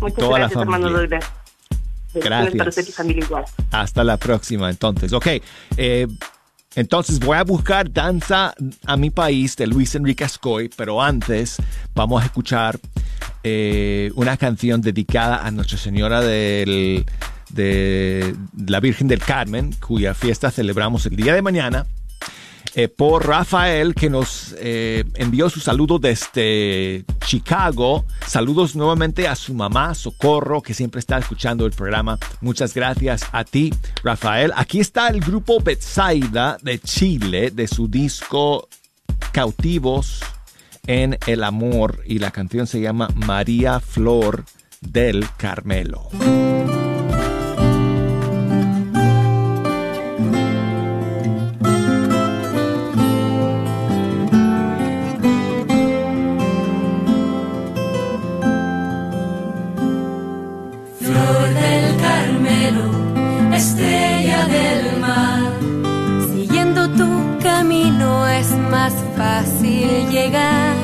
Muchas 0.00 0.18
Toda 0.18 0.32
la 0.32 0.38
gracias, 0.38 0.62
hermano 0.62 0.90
familia. 0.90 1.20
Bendiciones 2.12 2.52
Gracias. 2.52 2.88
Hasta 3.70 4.02
la 4.02 4.16
próxima, 4.16 4.68
entonces. 4.68 5.12
Ok, 5.12 5.28
eh, 5.76 6.08
entonces 6.74 7.20
voy 7.20 7.36
a 7.36 7.44
buscar 7.44 7.92
Danza 7.92 8.54
a 8.84 8.96
mi 8.96 9.10
país 9.10 9.54
de 9.54 9.68
Luis 9.68 9.94
Enrique 9.94 10.24
Ascoy, 10.24 10.68
pero 10.74 11.00
antes 11.00 11.58
vamos 11.94 12.20
a 12.20 12.26
escuchar 12.26 12.76
eh, 13.44 14.10
una 14.16 14.36
canción 14.36 14.80
dedicada 14.80 15.46
a 15.46 15.50
Nuestra 15.52 15.78
Señora 15.78 16.22
del, 16.22 17.06
de 17.50 18.34
la 18.66 18.80
Virgen 18.80 19.06
del 19.06 19.20
Carmen, 19.20 19.72
cuya 19.74 20.12
fiesta 20.12 20.50
celebramos 20.50 21.06
el 21.06 21.14
día 21.14 21.36
de 21.36 21.42
mañana. 21.42 21.86
Eh, 22.78 22.88
por 22.88 23.26
Rafael, 23.26 23.94
que 23.94 24.10
nos 24.10 24.54
eh, 24.58 25.02
envió 25.14 25.48
su 25.48 25.60
saludo 25.60 25.98
desde 25.98 27.06
Chicago. 27.24 28.04
Saludos 28.26 28.76
nuevamente 28.76 29.26
a 29.28 29.34
su 29.34 29.54
mamá, 29.54 29.94
Socorro, 29.94 30.60
que 30.60 30.74
siempre 30.74 30.98
está 30.98 31.16
escuchando 31.16 31.64
el 31.64 31.72
programa. 31.72 32.18
Muchas 32.42 32.74
gracias 32.74 33.24
a 33.32 33.44
ti, 33.44 33.72
Rafael. 34.04 34.52
Aquí 34.54 34.78
está 34.80 35.08
el 35.08 35.20
grupo 35.20 35.58
Betsaida 35.58 36.58
de 36.60 36.78
Chile, 36.78 37.50
de 37.50 37.66
su 37.66 37.88
disco 37.88 38.68
Cautivos 39.32 40.20
en 40.86 41.18
el 41.26 41.44
Amor, 41.44 42.02
y 42.04 42.18
la 42.18 42.30
canción 42.30 42.66
se 42.66 42.82
llama 42.82 43.08
María 43.14 43.80
Flor 43.80 44.44
del 44.82 45.26
Carmelo. 45.38 46.10
Más 68.70 68.92
fácil 69.16 70.08
llegar. 70.10 70.74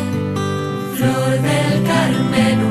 Flor 0.94 1.30
del 1.48 1.82
Carmelo, 1.92 2.70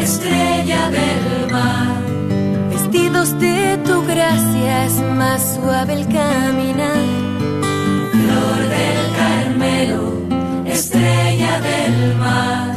estrella 0.00 0.90
del 0.90 1.52
mar. 1.52 1.96
Vestidos 2.70 3.38
de 3.38 3.78
tu 3.84 4.04
gracia 4.06 4.84
es 4.86 5.00
más 5.16 5.56
suave 5.56 5.94
el 5.94 6.06
caminar. 6.06 7.04
Flor 8.12 8.60
del 8.76 9.00
Carmelo, 9.22 10.02
estrella 10.66 11.60
del 11.60 12.16
mar. 12.16 12.76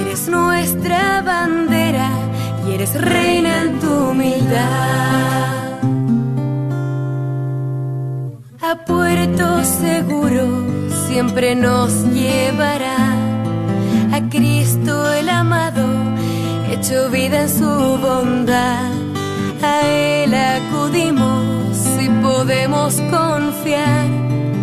Eres 0.00 0.28
nuestra 0.28 1.22
bandera 1.22 2.10
y 2.66 2.74
eres 2.74 3.00
reina 3.00 3.62
en 3.62 3.80
tu 3.80 4.10
humildad. 4.10 5.63
A 8.66 8.76
puerto 8.76 9.62
seguro 9.62 10.64
siempre 11.06 11.54
nos 11.54 11.92
llevará 12.14 13.12
a 14.10 14.20
Cristo 14.30 15.12
el 15.12 15.28
amado, 15.28 15.86
hecho 16.70 17.10
vida 17.10 17.42
en 17.42 17.48
su 17.50 17.98
bondad. 17.98 18.90
A 19.62 19.86
Él 19.86 20.32
acudimos 20.32 21.76
y 22.00 22.08
podemos 22.22 22.94
confiar 23.10 24.08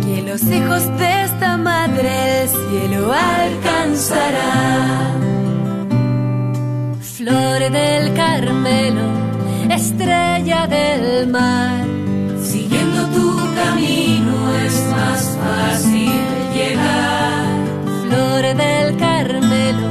que 0.04 0.22
los 0.22 0.42
hijos 0.50 0.84
de 0.98 1.22
esta 1.22 1.56
madre 1.56 2.42
el 2.42 2.48
cielo 2.48 3.12
alcanzará. 3.12 5.12
Flor 7.00 7.70
del 7.70 8.14
Carmelo, 8.14 9.06
estrella 9.70 10.66
del 10.66 11.28
mar. 11.28 11.91
Camino 13.82 14.54
es 14.64 14.86
más 14.90 15.36
fácil 15.42 16.12
llegar. 16.54 17.46
Flor 18.04 18.42
del 18.56 18.96
Carmelo, 18.96 19.88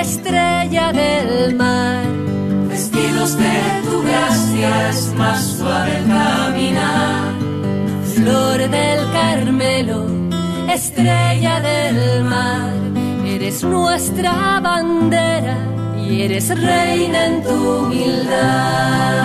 estrella 0.00 0.92
del 0.92 1.54
mar. 1.54 2.02
Vestidos 2.68 3.38
de 3.38 3.82
tu 3.84 4.02
gracia 4.02 4.88
es 4.90 5.14
más 5.14 5.40
suave 5.58 5.96
el 5.98 6.06
caminar. 6.06 7.32
Flor 8.14 8.68
del 8.68 9.12
Carmelo, 9.12 10.06
estrella 10.68 11.60
del 11.60 12.24
mar. 12.24 12.72
Eres 13.24 13.62
nuestra 13.62 14.58
bandera 14.60 15.56
y 15.96 16.22
eres 16.22 16.48
reina 16.48 17.26
en 17.26 17.42
tu 17.44 17.78
humildad. 17.78 19.20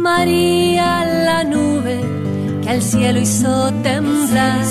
María 0.00 1.04
la 1.04 1.44
nube 1.44 2.00
que 2.62 2.70
al 2.70 2.80
cielo 2.80 3.20
hizo 3.20 3.70
temblar, 3.82 4.64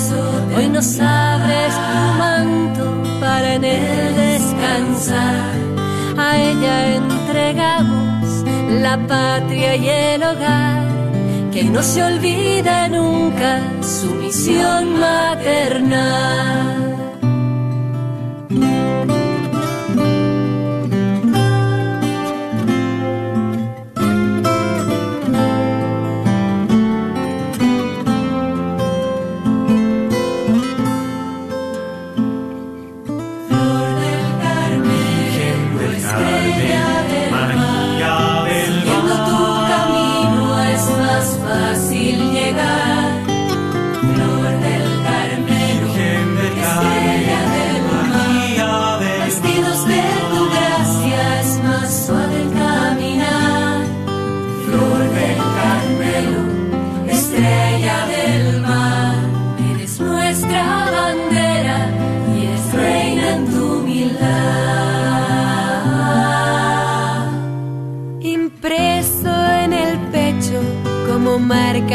hoy 0.56 0.68
nos 0.68 0.98
abres 0.98 1.72
tu 1.72 2.18
manto 2.18 3.02
para 3.20 3.54
en 3.54 3.64
él 3.64 4.16
descansar. 4.16 5.54
A 6.18 6.36
ella 6.36 6.96
entregamos 6.96 8.44
la 8.82 8.98
patria 9.06 9.76
y 9.76 9.88
el 9.88 10.22
hogar, 10.24 10.88
que 11.52 11.62
no 11.62 11.80
se 11.84 12.02
olvida 12.02 12.88
nunca 12.88 13.60
su 13.82 14.12
misión 14.16 14.98
maternal. 14.98 16.89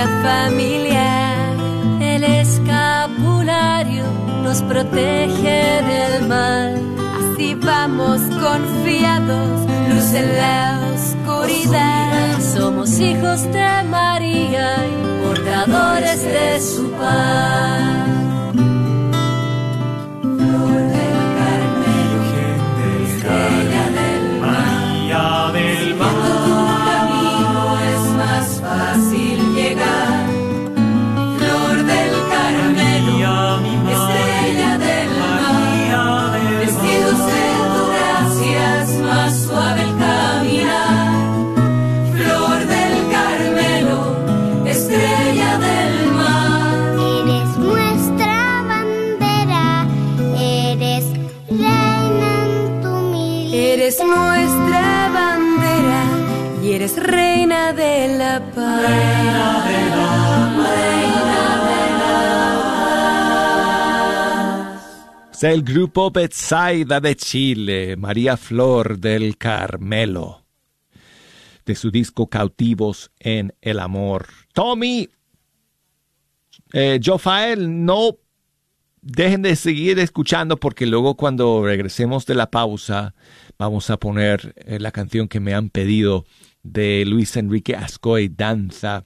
Familiar. 0.04 1.56
El 2.02 2.24
escapulario 2.24 4.04
nos 4.44 4.62
protege 4.64 5.82
del 5.84 6.28
mal. 6.28 6.82
Así 7.18 7.56
vamos 7.56 8.20
confiados, 8.22 9.62
luz 9.90 10.14
en 10.14 10.38
la 10.38 10.80
oscuridad. 10.94 12.40
Somos 12.54 13.00
hijos 13.00 13.44
de 13.44 13.84
María 13.90 14.76
y 14.86 15.26
portadores 15.26 16.24
de 16.24 16.60
su 16.60 16.92
paz. 16.92 17.95
El 65.42 65.64
grupo 65.64 66.12
Betsaida 66.12 67.02
de 67.02 67.16
Chile, 67.16 67.98
María 67.98 68.38
Flor 68.38 68.98
del 68.98 69.38
Carmelo, 69.38 70.46
de 71.66 71.76
su 71.76 71.92
disco 71.92 72.28
Cautivos 72.28 73.12
en 73.20 73.54
el 73.62 73.80
Amor. 73.80 74.28
Tommy, 74.54 75.10
eh, 76.74 77.00
Jofael, 77.04 77.86
no 77.86 78.18
dejen 79.02 79.42
de 79.42 79.56
seguir 79.56 80.00
escuchando 80.00 80.58
porque 80.58 80.86
luego 80.86 81.16
cuando 81.16 81.66
regresemos 81.66 82.26
de 82.26 82.36
la 82.36 82.50
pausa 82.50 83.14
vamos 83.58 83.90
a 83.90 83.98
poner 83.98 84.54
eh, 84.58 84.80
la 84.80 84.92
canción 84.92 85.28
que 85.28 85.40
me 85.40 85.54
han 85.54 85.70
pedido 85.70 86.26
de 86.64 87.04
Luis 87.06 87.36
Enrique 87.36 87.76
Ascoy, 87.76 88.30
Danza 88.30 89.04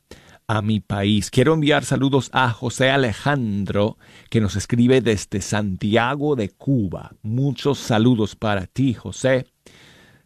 a 0.50 0.64
mi 0.64 0.80
país. 0.80 1.30
Quiero 1.30 1.54
enviar 1.54 1.86
saludos 1.86 2.32
a 2.34 2.50
José 2.50 2.90
Alejandro, 2.90 4.00
que 4.32 4.42
nos 4.42 4.56
escribe 4.56 5.00
desde 5.00 5.42
Santiago 5.42 6.36
de 6.36 6.50
Cuba. 6.50 7.12
Muchos 7.22 7.78
saludos 7.78 8.36
para 8.36 8.66
ti, 8.66 8.96
José. 8.96 9.46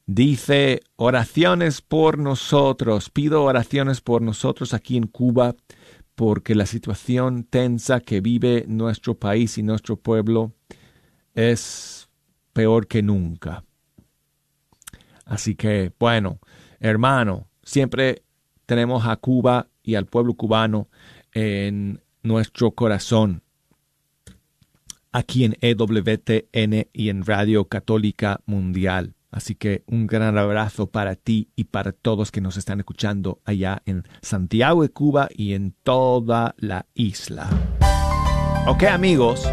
Dice, 0.05 0.79
oraciones 0.95 1.81
por 1.81 2.17
nosotros. 2.19 3.09
Pido 3.09 3.43
oraciones 3.43 3.99
por 3.99 4.21
nosotros 4.21 4.73
aquí 4.73 4.95
en 4.95 5.07
Cuba, 5.07 5.57
porque 6.15 6.55
la 6.55 6.67
situación 6.67 7.43
tensa 7.43 7.99
que 7.99 8.21
vive 8.21 8.63
nuestro 8.65 9.15
país 9.15 9.57
y 9.57 9.63
nuestro 9.63 9.97
pueblo 9.97 10.53
es 11.35 12.07
peor 12.53 12.87
que 12.87 13.03
nunca. 13.03 13.65
Así 15.25 15.55
que, 15.55 15.91
bueno, 15.99 16.39
hermano, 16.79 17.49
siempre 17.61 18.23
tenemos 18.65 19.05
a 19.05 19.17
Cuba 19.17 19.67
y 19.83 19.95
al 19.95 20.05
pueblo 20.05 20.33
cubano 20.33 20.87
en 21.33 22.01
nuestro 22.23 22.71
corazón, 22.71 23.43
aquí 25.11 25.43
en 25.43 25.57
EWTN 25.61 26.87
y 26.93 27.09
en 27.09 27.25
Radio 27.25 27.65
Católica 27.65 28.41
Mundial. 28.45 29.13
Así 29.29 29.55
que 29.55 29.83
un 29.87 30.05
gran 30.05 30.37
abrazo 30.37 30.87
para 30.87 31.15
ti 31.15 31.49
y 31.55 31.63
para 31.65 31.91
todos 31.91 32.31
que 32.31 32.39
nos 32.39 32.55
están 32.55 32.79
escuchando 32.79 33.41
allá 33.45 33.81
en 33.85 34.03
Santiago 34.21 34.83
de 34.83 34.89
Cuba 34.89 35.27
y 35.35 35.53
en 35.53 35.73
toda 35.83 36.53
la 36.57 36.85
isla. 36.93 37.49
Ok 38.67 38.83
amigos, 38.83 39.43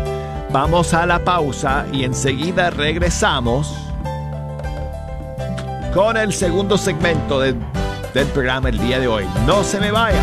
vamos 0.53 0.93
a 0.93 1.07
la 1.07 1.25
pausa 1.25 1.87
y 1.93 2.05
enseguida 2.05 2.69
regresamos 2.69 3.75
con 5.95 6.19
el 6.19 6.33
segundo 6.35 6.77
segmento 6.77 7.40
de 7.40 7.55
del 8.12 8.27
programa 8.29 8.68
el 8.68 8.79
día 8.79 8.99
de 8.99 9.09
hoy. 9.09 9.27
No 9.46 9.62
se 9.62 9.81
me 9.81 9.90
vaya. 9.90 10.23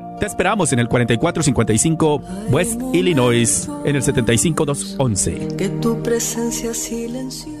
Te 0.21 0.27
esperamos 0.27 0.71
en 0.71 0.77
el 0.77 0.87
4455 0.87 2.21
West 2.51 2.79
Illinois, 2.93 3.67
en 3.83 3.95
el 3.95 4.03
75211. 4.03 5.57
Que 5.57 5.67
tu 5.67 6.03
presencia 6.03 6.75
silenciosa. 6.75 7.60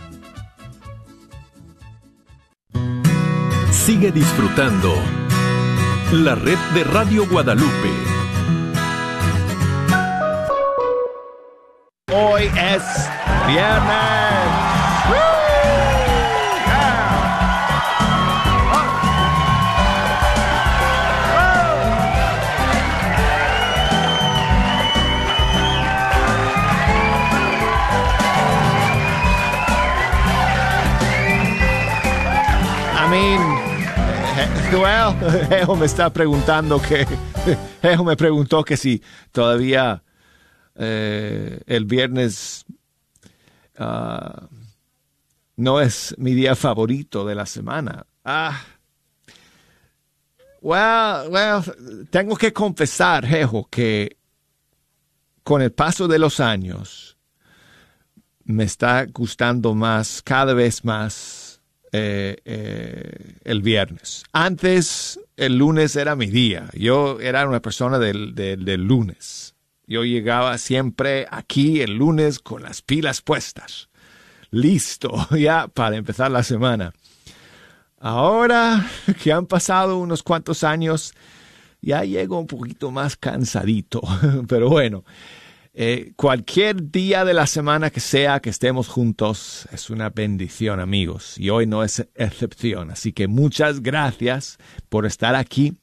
Sigue 3.85 4.11
disfrutando 4.11 4.93
la 6.11 6.35
red 6.35 6.59
de 6.75 6.83
Radio 6.83 7.27
Guadalupe. 7.27 7.89
Hoy 12.13 12.43
es 12.43 12.83
viernes. 13.47 14.20
Eh, 34.73 35.65
well, 35.67 35.77
me 35.77 35.85
está 35.85 36.11
preguntando 36.11 36.81
que, 36.81 37.05
Ejo 37.81 38.03
me 38.03 38.15
preguntó 38.15 38.63
que 38.63 38.77
si 38.77 39.01
todavía 39.31 40.01
eh, 40.75 41.61
el 41.65 41.85
viernes 41.85 42.65
ah, 43.77 44.47
no 45.57 45.81
es 45.81 46.15
mi 46.17 46.33
día 46.33 46.55
favorito 46.55 47.25
de 47.25 47.35
la 47.35 47.45
semana. 47.45 48.05
Ah, 48.23 48.61
well, 50.61 51.29
well, 51.29 52.07
tengo 52.09 52.35
que 52.37 52.53
confesar, 52.53 53.25
Ejo, 53.25 53.67
que 53.69 54.17
con 55.43 55.61
el 55.61 55.71
paso 55.71 56.07
de 56.07 56.19
los 56.19 56.39
años 56.39 57.17
me 58.45 58.63
está 58.63 59.05
gustando 59.05 59.75
más, 59.75 60.21
cada 60.21 60.53
vez 60.53 60.85
más 60.85 61.40
eh, 61.91 62.37
eh, 62.45 63.35
el 63.43 63.61
viernes. 63.61 64.23
Antes 64.31 65.19
el 65.35 65.57
lunes 65.57 65.95
era 65.95 66.15
mi 66.15 66.27
día. 66.27 66.69
Yo 66.73 67.19
era 67.19 67.47
una 67.47 67.61
persona 67.61 67.99
del, 67.99 68.33
del, 68.33 68.63
del, 68.63 68.85
lunes. 68.85 69.55
Yo 69.87 70.03
llegaba 70.03 70.57
siempre 70.57 71.27
aquí 71.29 71.81
el 71.81 71.95
lunes 71.95 72.39
con 72.39 72.63
las 72.63 72.81
pilas 72.81 73.21
puestas. 73.21 73.89
Listo 74.51 75.27
ya 75.37 75.67
para 75.67 75.97
empezar 75.97 76.31
la 76.31 76.43
semana. 76.43 76.93
Ahora 77.99 78.89
que 79.21 79.31
han 79.31 79.45
pasado 79.45 79.97
unos 79.99 80.23
cuantos 80.23 80.63
años, 80.63 81.13
ya 81.81 82.03
llego 82.03 82.39
un 82.39 82.47
poquito 82.47 82.89
más 82.89 83.17
cansadito. 83.17 84.01
Pero 84.47 84.69
bueno, 84.69 85.03
eh, 85.73 86.11
cualquier 86.17 86.91
día 86.91 87.23
de 87.23 87.33
la 87.33 87.47
semana 87.47 87.91
que 87.91 88.01
sea 88.01 88.41
que 88.41 88.49
estemos 88.49 88.89
juntos 88.89 89.69
es 89.71 89.89
una 89.89 90.09
bendición, 90.09 90.81
amigos. 90.81 91.37
Y 91.37 91.49
hoy 91.49 91.65
no 91.65 91.81
es 91.83 92.05
excepción. 92.15 92.91
Así 92.91 93.13
que 93.13 93.27
muchas 93.27 93.81
gracias 93.81 94.57
por 94.89 95.05
estar 95.05 95.35
aquí 95.35 95.77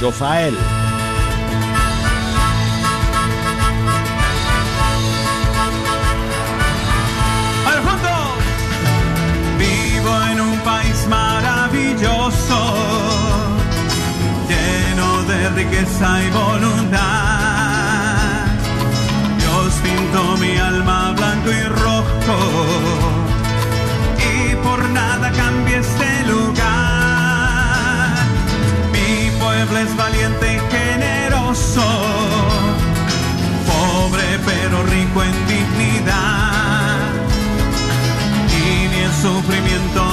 Jofael. 0.01 0.55
maravilloso, 11.09 12.59
lleno 14.49 15.23
de 15.23 15.49
riqueza 15.49 16.23
y 16.23 16.29
voluntad. 16.31 17.77
Dios 19.37 19.73
pintó 19.83 20.37
mi 20.37 20.57
alma 20.57 21.13
blanco 21.15 21.49
y 21.51 21.63
rojo, 21.63 22.37
es 29.75 29.95
valiente 29.97 30.55
y 30.55 30.59
generoso, 30.71 31.81
pobre 33.67 34.39
pero 34.45 34.83
rico 34.83 35.23
en 35.23 35.47
dignidad. 35.47 36.97
Y 38.49 38.87
ni 38.87 38.99
el 39.03 39.13
sufrimiento 39.13 40.06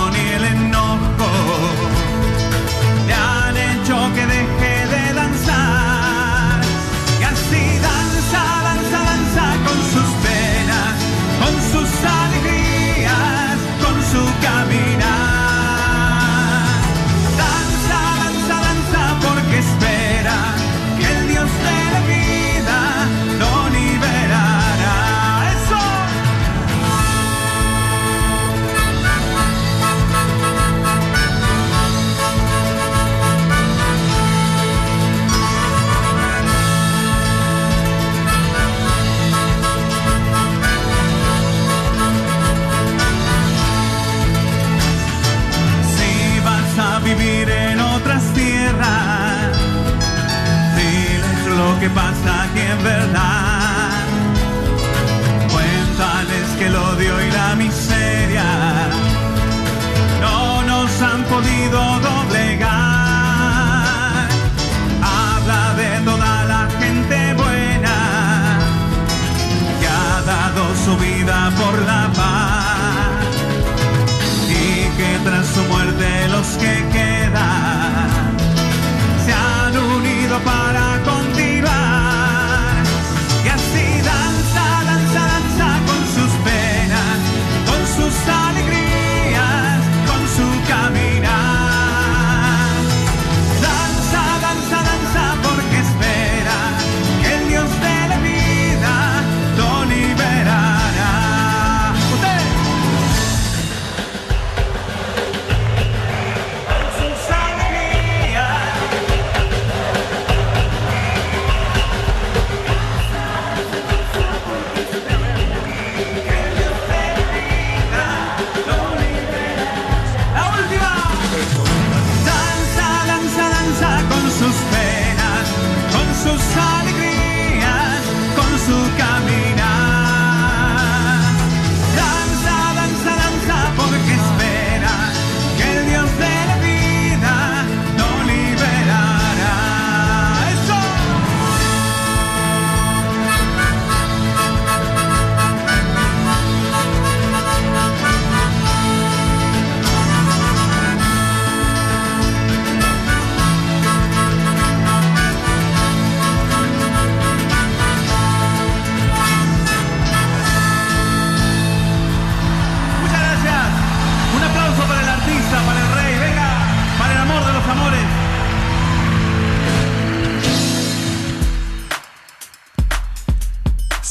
pasa 51.94 52.48
que 52.52 52.62
en 52.70 52.82
verdad. 52.82 53.43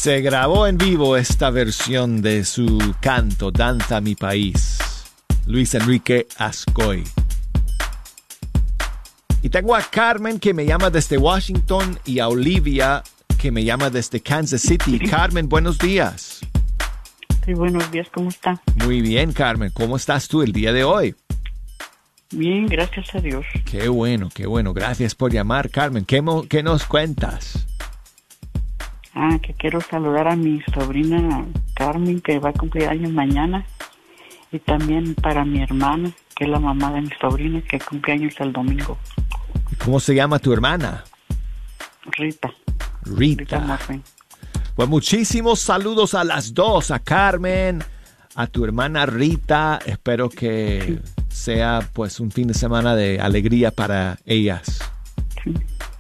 Se 0.04 0.20
grabó 0.20 0.68
en 0.68 0.78
vivo 0.78 1.16
esta 1.16 1.49
versión 1.49 2.22
de 2.22 2.43
su 2.43 2.93
canto 2.99 3.51
Danza 3.51 4.01
mi 4.01 4.16
país, 4.16 4.78
Luis 5.47 5.74
Enrique 5.76 6.28
Ascoy. 6.38 7.06
Y 9.41 9.47
tengo 9.47 9.74
a 9.74 9.82
Carmen 9.82 10.41
que 10.41 10.54
me 10.54 10.66
llama 10.66 10.89
desde 10.89 11.18
Washington 11.18 11.97
y 12.04 12.20
a 12.20 12.28
Olivia 12.28 13.01
que 13.39 13.49
me 13.49 13.64
llama 13.64 13.89
desde 13.89 14.20
Kansas 14.20 14.64
City. 14.64 14.99
Carmen, 15.10 15.47
buenos 15.47 15.78
días. 15.78 16.41
Sí, 17.45 17.54
buenos 17.54 17.89
días, 17.89 18.10
¿cómo 18.14 18.28
está? 18.28 18.62
Muy 18.84 18.99
bien, 18.99 19.32
Carmen. 19.32 19.72
¿Cómo 19.74 19.95
estás 19.95 20.28
tú 20.28 20.41
el 20.41 20.51
día 20.51 20.74
de 20.74 20.84
hoy? 20.84 21.16
Bien, 22.32 22.66
gracias 22.66 23.16
a 23.16 23.22
Dios. 23.22 23.45
Qué 23.64 23.88
bueno, 23.88 24.30
qué 24.36 24.47
bueno. 24.47 24.74
Gracias 24.74 25.16
por 25.16 25.32
llamar, 25.32 25.70
Carmen. 25.70 26.04
¿Qué, 26.04 26.22
nos 26.62 26.84
cuentas? 26.84 27.68
Ah, 29.16 29.38
que 29.41 29.53
quiero 29.53 29.80
saludar 29.80 30.28
a 30.28 30.36
mi 30.36 30.61
sobrina 30.74 31.45
Carmen, 31.76 32.20
que 32.22 32.39
va 32.39 32.49
a 32.49 32.53
cumplir 32.53 32.88
años 32.88 33.11
mañana. 33.11 33.66
Y 34.51 34.59
también 34.59 35.16
para 35.16 35.45
mi 35.45 35.61
hermana, 35.61 36.11
que 36.36 36.45
es 36.45 36.49
la 36.49 36.59
mamá 36.59 36.91
de 36.93 37.01
mi 37.01 37.09
sobrina, 37.20 37.61
que 37.61 37.80
cumple 37.80 38.14
años 38.14 38.36
el 38.39 38.53
domingo. 38.53 38.97
¿Cómo 39.84 39.99
se 39.99 40.16
llama 40.16 40.39
tu 40.39 40.53
hermana? 40.53 41.03
Rita. 42.05 42.51
Rita. 43.03 43.59
Morfin. 43.59 44.03
Pues 44.76 44.89
muchísimos 44.89 45.59
saludos 45.59 46.14
a 46.16 46.24
las 46.24 46.53
dos, 46.53 46.89
a 46.91 46.99
Carmen, 46.99 47.84
a 48.36 48.47
tu 48.47 48.66
hermana 48.66 49.05
Rita. 49.05 49.80
Espero 49.86 50.30
que 50.30 50.99
sea 51.30 51.88
pues 51.93 52.20
un 52.20 52.32
fin 52.32 52.47
de 52.47 52.53
semana 52.53 52.95
de 52.95 53.20
alegría 53.20 53.72
para 53.72 54.18
ellas. 54.26 54.80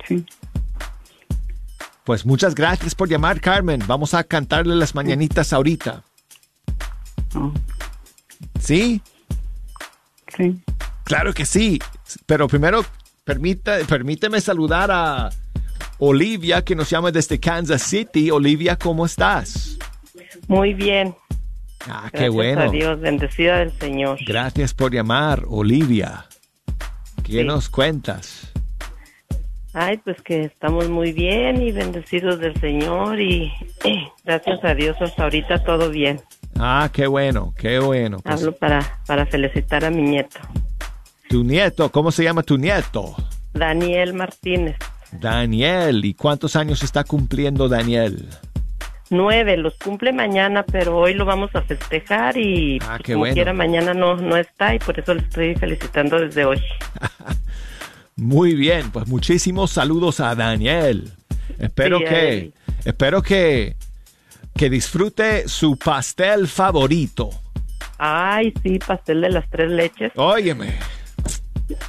sí. 0.07 0.25
Pues 2.05 2.25
muchas 2.25 2.53
gracias 2.55 2.95
por 2.95 3.07
llamar, 3.09 3.39
Carmen. 3.39 3.81
Vamos 3.87 4.13
a 4.13 4.23
cantarle 4.23 4.75
las 4.75 4.93
mañanitas 4.93 5.53
ahorita. 5.53 6.03
¿Sí? 8.59 9.01
Sí. 10.35 10.59
Claro 11.03 11.33
que 11.33 11.45
sí. 11.45 11.79
Pero 12.25 12.47
primero, 12.47 12.85
permita, 13.23 13.77
permíteme 13.87 14.41
saludar 14.41 14.89
a 14.91 15.29
Olivia, 15.99 16.63
que 16.63 16.75
nos 16.75 16.89
llama 16.89 17.11
desde 17.11 17.39
Kansas 17.39 17.81
City. 17.83 18.31
Olivia, 18.31 18.75
¿cómo 18.77 19.05
estás? 19.05 19.77
Muy 20.47 20.73
bien. 20.73 21.15
Ah, 21.87 22.09
qué 22.11 22.29
Gracias 22.29 22.33
bueno. 22.33 22.61
a 22.61 22.69
Dios, 22.69 22.99
bendecida 23.01 23.57
del 23.59 23.71
Señor. 23.79 24.17
Gracias 24.25 24.73
por 24.73 24.93
llamar, 24.93 25.43
Olivia. 25.47 26.25
¿Qué 27.23 27.39
Sí. 27.39 27.43
nos 27.43 27.69
cuentas? 27.69 28.51
Ay, 29.73 29.97
pues 29.97 30.21
que 30.21 30.43
estamos 30.43 30.87
muy 30.89 31.11
bien 31.13 31.61
y 31.61 31.71
bendecidos 31.71 32.39
del 32.39 32.53
Señor 32.59 33.19
y 33.19 33.51
eh, 33.83 34.07
gracias 34.23 34.63
a 34.63 34.75
Dios 34.75 34.95
hasta 35.01 35.23
ahorita 35.23 35.63
todo 35.63 35.89
bien. 35.89 36.21
Ah, 36.59 36.89
qué 36.93 37.07
bueno, 37.07 37.53
qué 37.57 37.79
bueno. 37.79 38.19
Pues, 38.19 38.39
Hablo 38.39 38.51
para, 38.55 38.99
para 39.07 39.25
felicitar 39.25 39.83
a 39.83 39.89
mi 39.89 40.03
nieto, 40.03 40.39
tu 41.27 41.43
nieto, 41.43 41.91
¿cómo 41.91 42.11
se 42.11 42.23
llama 42.23 42.43
tu 42.43 42.57
nieto? 42.59 43.15
Daniel 43.53 44.13
Martínez. 44.13 44.75
Daniel. 45.11 46.05
¿Y 46.05 46.13
cuántos 46.13 46.55
años 46.55 46.83
está 46.83 47.03
cumpliendo 47.03 47.67
Daniel? 47.67 48.27
Nueve, 49.09 49.57
los 49.57 49.75
cumple 49.75 50.11
mañana, 50.13 50.63
pero 50.63 50.97
hoy 50.97 51.13
lo 51.13 51.25
vamos 51.25 51.49
a 51.55 51.61
festejar 51.63 52.37
y 52.37 52.79
Ah, 52.83 52.97
pues, 52.97 53.07
como 53.07 53.19
bueno. 53.19 53.33
quiera 53.33 53.53
mañana 53.53 53.93
no, 53.95 54.15
no 54.15 54.37
está 54.37 54.73
y 54.75 54.79
por 54.79 54.99
eso 54.99 55.13
le 55.15 55.21
estoy 55.21 55.55
felicitando 55.55 56.19
desde 56.19 56.45
hoy. 56.45 56.61
Muy 58.15 58.53
bien, 58.55 58.91
pues 58.91 59.07
muchísimos 59.07 59.71
saludos 59.71 60.19
a 60.19 60.35
Daniel. 60.35 61.11
Espero 61.59 61.99
Sí, 61.99 62.05
que, 62.05 62.29
él. 62.37 62.53
espero 62.85 63.21
que, 63.21 63.75
que 64.55 64.69
disfrute 64.69 65.47
su 65.47 65.77
pastel 65.77 66.47
favorito. 66.47 67.29
Ay, 67.97 68.53
sí, 68.63 68.79
pastel 68.79 69.21
de 69.21 69.29
las 69.29 69.49
tres 69.49 69.71
leches. 69.71 70.11
Óyeme, 70.15 70.75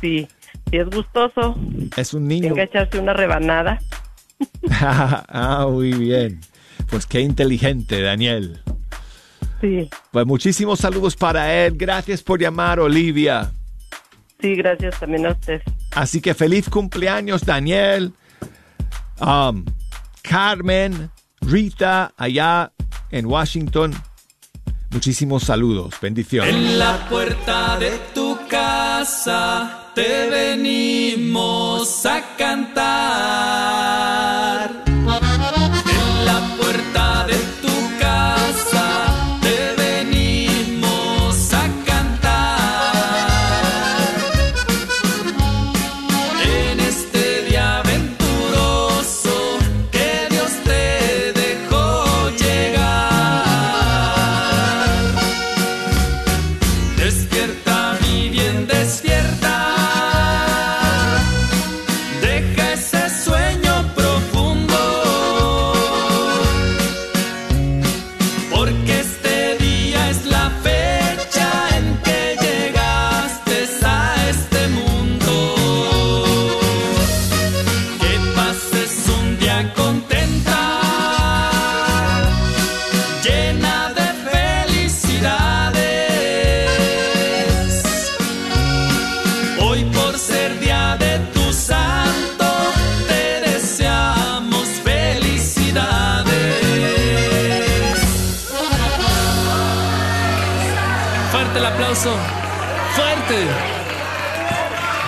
Sí, 0.01 0.27
sí 0.71 0.77
es 0.77 0.89
gustoso. 0.89 1.59
es 1.97 2.15
un 2.15 2.27
niño. 2.29 2.49
Tenga 2.49 2.67
que 2.67 2.79
echarse 2.79 2.99
una 2.99 3.13
rebanada. 3.13 3.81
ah, 4.71 5.67
muy 5.69 5.93
bien. 5.93 6.41
Pues 6.89 7.07
qué 7.07 7.21
inteligente, 7.21 8.01
Daniel. 8.01 8.61
Sí, 9.61 9.89
Pues 10.11 10.27
muchísimos 10.27 10.81
saludos 10.81 11.17
para 11.17 11.53
él. 11.67 11.75
Gracias 11.77 12.23
por 12.23 12.41
llamar, 12.41 12.81
Olivia. 12.81 13.51
Sí, 14.45 14.55
gracias 14.57 15.01
también 15.01 15.25
a 15.27 15.31
usted. 15.31 15.63
Así 15.93 16.21
que 16.21 16.35
feliz 16.35 16.69
cumpleaños, 16.69 17.47
Daniel. 17.47 18.13
Um, 19.19 19.65
Carmen, 20.23 21.11
Rita, 21.41 22.13
allá 22.17 22.73
en 23.11 23.27
Washington. 23.27 23.95
Muchísimos 24.91 25.45
saludos. 25.45 25.95
Bendiciones. 26.01 26.55
En 26.55 26.79
la 26.79 27.09
puerta 27.09 27.79
de 27.79 27.93
tu 28.15 28.39
casa 28.49 29.91
te 29.95 30.29
venimos 30.29 32.05
a 32.05 32.37
cantar. 32.37 33.84
Aplauso, 101.75 102.15
fuerte. 102.95 103.47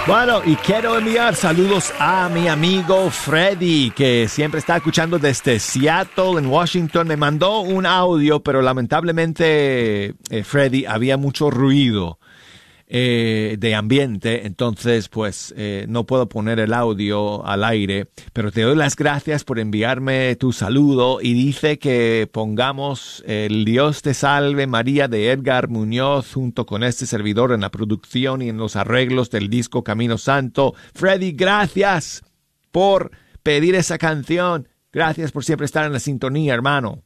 Bueno, 0.06 0.40
y 0.44 0.54
quiero 0.56 0.98
enviar 0.98 1.34
saludos 1.34 1.92
a 1.98 2.28
mi 2.28 2.46
amigo 2.48 3.10
Freddy, 3.10 3.90
que 3.90 4.28
siempre 4.28 4.60
está 4.60 4.76
escuchando 4.76 5.18
desde 5.18 5.58
Seattle, 5.58 6.38
en 6.38 6.46
Washington. 6.46 7.08
Me 7.08 7.16
mandó 7.16 7.60
un 7.60 7.86
audio, 7.86 8.40
pero 8.40 8.62
lamentablemente, 8.62 10.14
eh, 10.30 10.44
Freddy, 10.44 10.86
había 10.86 11.16
mucho 11.16 11.50
ruido 11.50 12.18
eh, 12.88 13.56
de 13.58 13.74
ambiente, 13.74 14.46
entonces 14.46 15.08
pues 15.08 15.52
eh, 15.56 15.86
no 15.88 16.04
puedo 16.04 16.28
poner 16.28 16.60
el 16.60 16.72
audio 16.72 17.44
al 17.44 17.64
aire, 17.64 18.08
pero 18.32 18.52
te 18.52 18.62
doy 18.62 18.76
las 18.76 18.94
gracias 18.96 19.44
por 19.44 19.58
enviarme 19.58 20.36
tu 20.36 20.52
saludo 20.52 21.20
y 21.20 21.34
dice 21.34 21.78
que 21.78 22.28
pongamos 22.30 23.24
el 23.26 23.64
Dios 23.64 24.02
te 24.02 24.14
salve 24.14 24.66
María 24.66 25.08
de 25.08 25.30
Edgar 25.30 25.68
Muñoz 25.68 26.32
junto 26.32 26.66
con 26.66 26.84
este 26.84 27.06
servidor 27.06 27.52
en 27.52 27.62
la 27.62 27.70
producción 27.70 28.42
y 28.42 28.48
en 28.48 28.56
los 28.56 28.76
arreglos 28.76 29.30
del 29.30 29.48
disco 29.48 29.82
Camino 29.82 30.18
Santo. 30.18 30.74
Freddy, 30.94 31.32
gracias 31.32 32.22
por 32.70 33.10
pedir 33.42 33.74
esa 33.74 33.98
canción. 33.98 34.68
Gracias 34.92 35.32
por 35.32 35.44
siempre 35.44 35.66
estar 35.66 35.84
en 35.86 35.92
la 35.92 36.00
sintonía, 36.00 36.54
hermano. 36.54 37.02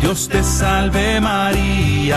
Dios 0.00 0.28
te 0.28 0.42
salve 0.42 1.20
María. 1.20 2.16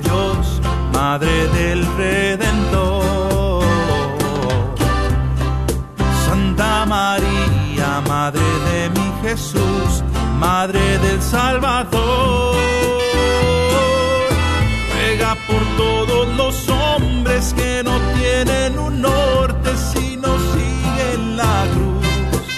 Dios, 0.00 0.60
Madre 0.92 1.46
del 1.48 1.86
Redentor. 1.96 3.62
Santa 6.26 6.84
María, 6.86 8.02
Madre 8.08 8.42
de 8.70 8.90
mi 8.90 9.12
Jesús, 9.22 10.02
Madre 10.38 10.98
del 10.98 11.22
Salvador. 11.22 12.56
Ruega 14.92 15.36
por 15.46 15.62
todos 15.76 16.28
los 16.36 16.68
hombres 16.68 17.54
que 17.54 17.82
no 17.84 17.98
tienen 18.18 18.78
un 18.78 19.00
norte 19.00 19.70
si 19.76 20.16
no 20.16 20.36
siguen 20.54 21.36
la 21.36 21.66
cruz. 21.72 22.48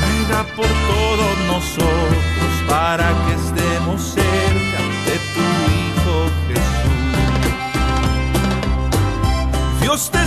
Ruega 0.00 0.44
por 0.54 0.66
todos 0.66 1.34
nosotros 1.46 2.52
para 2.68 3.08
que 3.24 3.34
estemos 3.34 4.02
cerca 4.02 4.25
Jesús. 9.96 10.25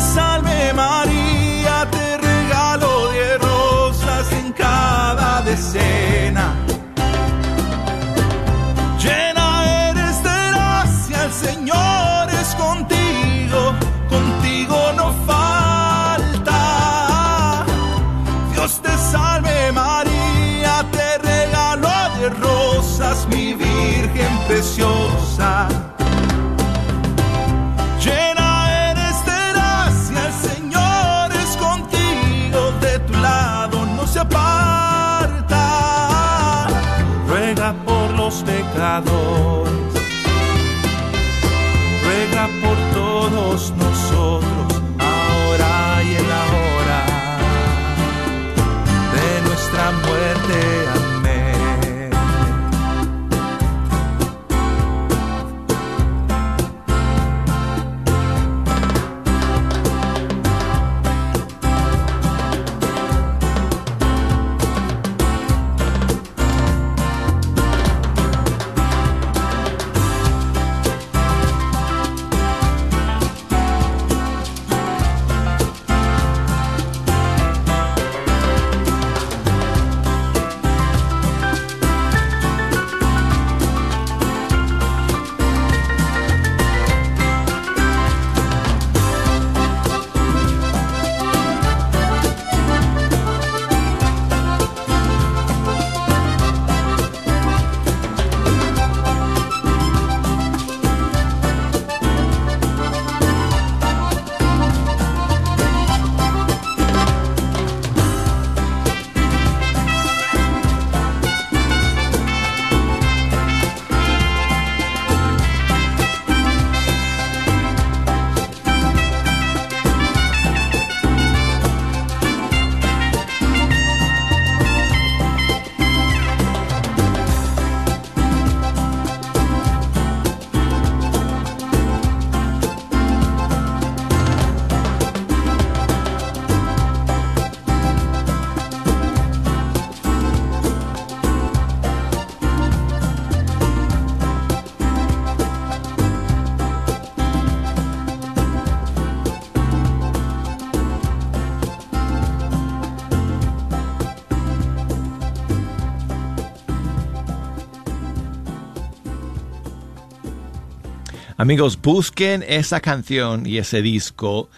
Amigos, 161.40 161.82
busquen 161.82 162.44
esa 162.46 162.82
canción 162.82 163.46
y 163.46 163.60
ese 163.60 163.82
disco 163.82 164.50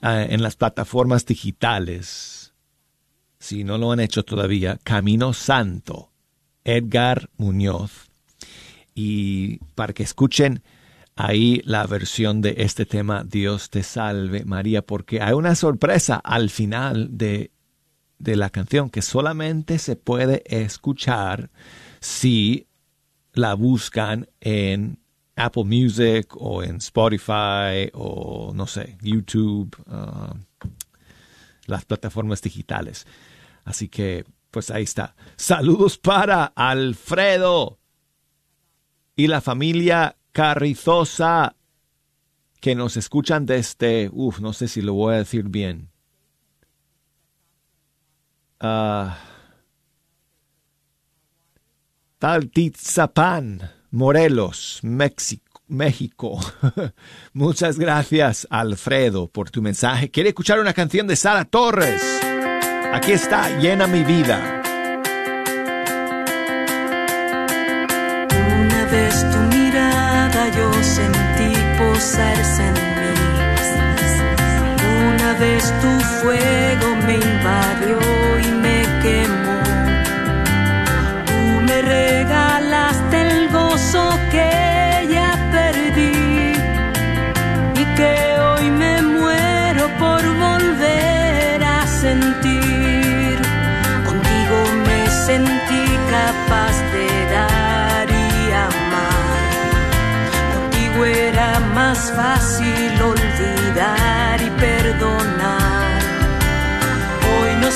eh, 0.00 0.28
en 0.30 0.42
las 0.42 0.56
plataformas 0.56 1.26
digitales. 1.26 2.54
Si 3.38 3.62
no 3.62 3.76
lo 3.76 3.92
han 3.92 4.00
hecho 4.00 4.22
todavía, 4.22 4.78
Camino 4.82 5.34
Santo, 5.34 6.10
Edgar 6.64 7.28
Muñoz. 7.36 8.08
Y 8.94 9.58
para 9.74 9.92
que 9.92 10.02
escuchen 10.02 10.62
ahí 11.14 11.60
la 11.66 11.86
versión 11.86 12.40
de 12.40 12.54
este 12.56 12.86
tema, 12.86 13.22
Dios 13.22 13.68
te 13.68 13.82
salve 13.82 14.46
María, 14.46 14.80
porque 14.80 15.20
hay 15.20 15.34
una 15.34 15.54
sorpresa 15.54 16.16
al 16.24 16.48
final 16.48 17.18
de, 17.18 17.50
de 18.18 18.36
la 18.36 18.48
canción 18.48 18.88
que 18.88 19.02
solamente 19.02 19.78
se 19.78 19.94
puede 19.94 20.42
escuchar 20.46 21.50
si 22.00 22.66
la 23.34 23.52
buscan 23.52 24.30
en 24.40 25.00
Apple 25.44 25.64
Music 25.64 26.34
o 26.36 26.62
en 26.62 26.76
Spotify 26.76 27.90
o 27.94 28.52
no 28.54 28.66
sé, 28.66 28.96
YouTube, 29.02 29.76
uh, 29.86 30.34
las 31.66 31.84
plataformas 31.84 32.42
digitales. 32.42 33.06
Así 33.64 33.88
que, 33.88 34.24
pues 34.50 34.70
ahí 34.70 34.82
está. 34.82 35.14
Saludos 35.36 35.98
para 35.98 36.44
Alfredo 36.54 37.78
y 39.16 39.26
la 39.26 39.40
familia 39.40 40.16
Carrizosa 40.32 41.56
que 42.60 42.74
nos 42.74 42.96
escuchan 42.96 43.46
desde, 43.46 44.10
uff, 44.12 44.40
no 44.40 44.52
sé 44.52 44.68
si 44.68 44.82
lo 44.82 44.94
voy 44.94 45.14
a 45.14 45.18
decir 45.18 45.48
bien. 45.48 45.90
Uh, 48.62 49.08
Taltizapan, 52.18 53.70
Morelos, 53.90 54.80
México. 54.82 56.38
Muchas 57.32 57.78
gracias, 57.78 58.46
Alfredo, 58.50 59.28
por 59.28 59.50
tu 59.50 59.62
mensaje. 59.62 60.10
¿Quiere 60.10 60.30
escuchar 60.30 60.60
una 60.60 60.72
canción 60.74 61.06
de 61.06 61.16
Sara 61.16 61.44
Torres? 61.44 62.02
Aquí 62.92 63.12
está, 63.12 63.58
llena 63.58 63.86
mi 63.86 64.04
vida. 64.04 64.62
Una 68.32 68.84
vez 68.90 69.30
tu 69.30 69.38
mirada 69.56 70.48
yo 70.56 70.72
sentí 70.82 71.52
posarse 71.78 72.62
en 72.66 72.74
mí. 72.74 72.80
Una 75.14 75.32
vez 75.34 75.72
tu 75.80 76.00
fuego 76.20 76.96
me 77.06 77.14
invadió 77.14 78.09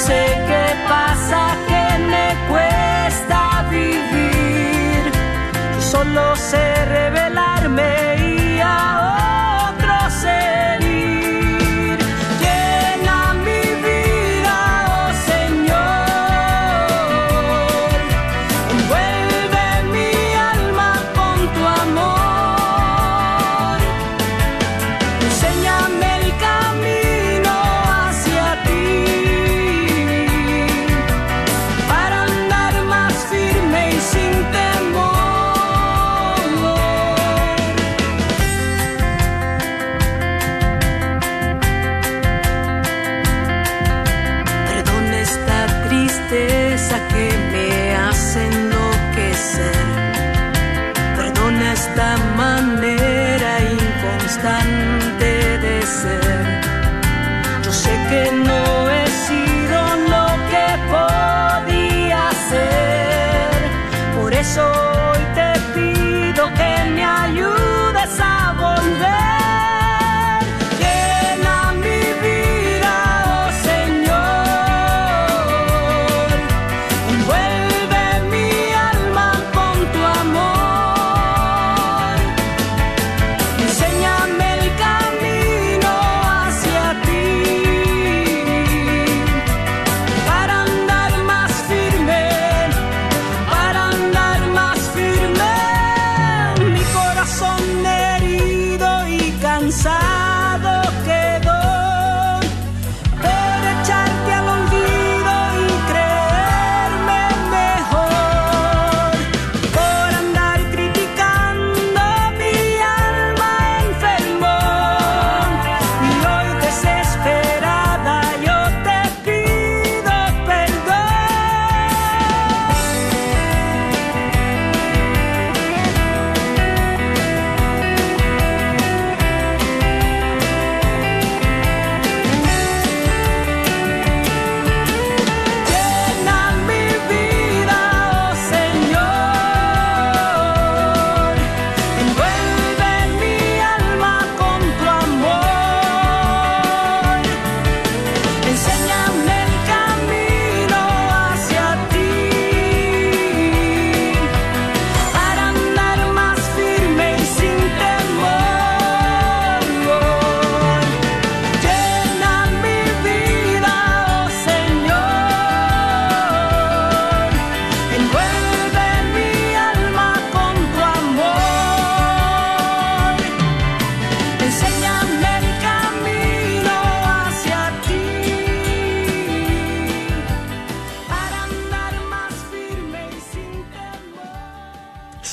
sé 0.06 0.22
qué 0.48 0.66
pasa, 0.88 1.42
que 1.68 1.84
me 2.12 2.26
cuesta 2.50 3.64
vivir. 3.70 5.02
Solo 5.92 6.36
sé 6.36 6.83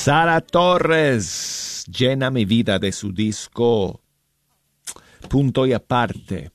Sara 0.04 0.42
Torres 0.42 1.86
llena 1.86 2.32
mi 2.32 2.44
vida 2.44 2.80
de 2.80 2.92
su 2.92 3.14
disco 3.14 4.02
Punto 5.30 5.68
y 5.68 5.74
aparte. 5.74 6.50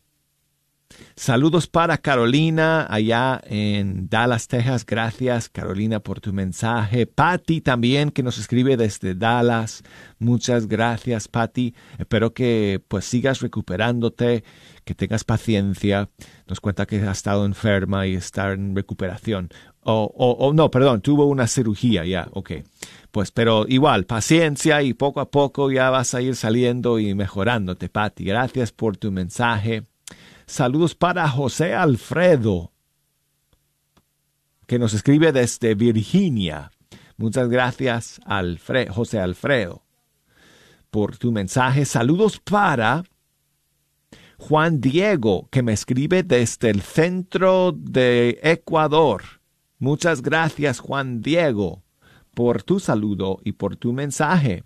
Saludos 1.15 1.69
para 1.69 1.99
Carolina 1.99 2.87
allá 2.91 3.41
en 3.45 4.09
Dallas, 4.09 4.49
Texas. 4.49 4.85
Gracias 4.85 5.49
Carolina 5.49 6.01
por 6.01 6.21
tu 6.21 6.33
mensaje. 6.33 7.07
Patty 7.07 7.61
también 7.61 8.11
que 8.11 8.25
nos 8.25 8.37
escribe 8.37 8.77
desde 8.77 9.15
Dallas. 9.15 9.85
Muchas 10.19 10.67
gracias 10.67 11.29
Patty. 11.29 11.73
Espero 11.99 12.35
que 12.35 12.83
pues 12.89 13.05
sigas 13.05 13.43
recuperándote, 13.43 14.43
que 14.85 14.95
tengas 14.97 15.23
paciencia. 15.23 16.11
Nos 16.49 16.59
cuenta 16.61 16.85
que 16.85 17.01
ha 17.01 17.13
estado 17.13 17.47
enferma 17.47 18.09
y 18.09 18.17
está 18.17 18.53
en 18.53 18.75
recuperación. 18.75 19.51
O, 19.89 20.13
o, 20.17 20.53
no, 20.53 20.69
perdón, 20.69 21.01
tuvo 21.01 21.27
una 21.27 21.47
cirugía 21.47 22.05
ya, 22.05 22.27
ok. 22.33 22.51
Pues, 23.13 23.31
pero 23.31 23.67
igual, 23.69 24.05
paciencia 24.05 24.83
y 24.83 24.95
poco 24.95 25.21
a 25.21 25.31
poco 25.31 25.71
ya 25.71 25.91
vas 25.91 26.13
a 26.13 26.21
ir 26.21 26.35
saliendo 26.35 26.99
y 26.99 27.15
mejorándote, 27.15 27.89
Patty. 27.89 28.25
Gracias 28.25 28.73
por 28.73 28.97
tu 28.97 29.13
mensaje. 29.13 29.87
Saludos 30.45 30.97
para 30.97 31.29
José 31.29 31.73
Alfredo, 31.75 32.73
que 34.67 34.81
nos 34.81 34.93
escribe 34.93 35.31
desde 35.31 35.77
Virginia. 35.77 36.73
Muchas 37.17 37.49
gracias, 37.49 38.21
José 38.91 39.21
Alfredo, 39.21 39.85
por 40.91 41.17
tu 41.17 41.31
mensaje. 41.31 41.85
Saludos 41.85 42.41
para 42.41 43.05
Juan 44.37 44.81
Diego, 44.81 45.49
que 45.53 45.63
me 45.63 45.73
escribe 45.73 46.25
desde 46.25 46.71
el 46.71 46.83
centro 46.83 47.71
de 47.71 48.41
Ecuador. 48.43 49.36
Muchas 49.79 50.23
gracias, 50.23 50.79
Juan 50.79 51.21
Diego, 51.21 51.83
por 52.35 52.63
tu 52.63 52.81
saludo 52.81 53.39
y 53.45 53.53
por 53.53 53.77
tu 53.77 53.93
mensaje. 53.93 54.65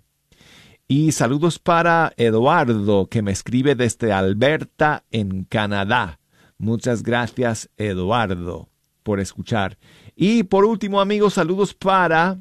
Y 0.87 1.11
saludos 1.13 1.57
para 1.57 2.13
Eduardo, 2.17 3.07
que 3.07 3.21
me 3.21 3.31
escribe 3.31 3.75
desde 3.75 4.11
Alberta, 4.11 5.03
en 5.11 5.45
Canadá. 5.45 6.19
Muchas 6.57 7.01
gracias, 7.01 7.69
Eduardo, 7.77 8.69
por 9.03 9.19
escuchar. 9.19 9.77
Y 10.15 10.43
por 10.43 10.65
último, 10.65 11.01
amigos, 11.01 11.35
saludos 11.35 11.73
para 11.73 12.39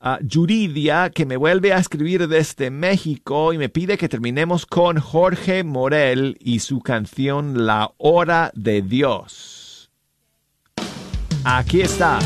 uh, 0.00 0.22
Yuridia, 0.22 1.10
que 1.10 1.26
me 1.26 1.36
vuelve 1.36 1.72
a 1.72 1.78
escribir 1.78 2.28
desde 2.28 2.70
México 2.70 3.52
y 3.52 3.58
me 3.58 3.68
pide 3.68 3.98
que 3.98 4.08
terminemos 4.08 4.66
con 4.66 4.98
Jorge 5.00 5.64
Morel 5.64 6.36
y 6.40 6.60
su 6.60 6.80
canción 6.80 7.66
La 7.66 7.92
Hora 7.96 8.52
de 8.54 8.82
Dios. 8.82 9.55
Aquí 11.48 11.80
está. 11.82 12.18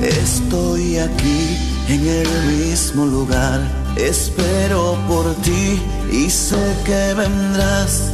Estoy 0.00 0.98
aquí 0.98 1.58
en 1.88 2.06
el 2.06 2.28
mismo 2.56 3.04
lugar, 3.04 3.60
espero 3.96 4.96
por 5.08 5.34
ti 5.42 5.82
y 6.12 6.30
sé 6.30 6.56
que 6.84 7.14
vendrás. 7.14 8.12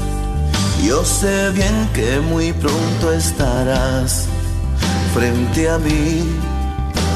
Yo 0.83 1.05
sé 1.05 1.51
bien 1.51 1.91
que 1.93 2.21
muy 2.21 2.55
pronto 2.55 3.13
estarás 3.13 4.25
frente 5.13 5.69
a 5.69 5.77
mí, 5.77 6.25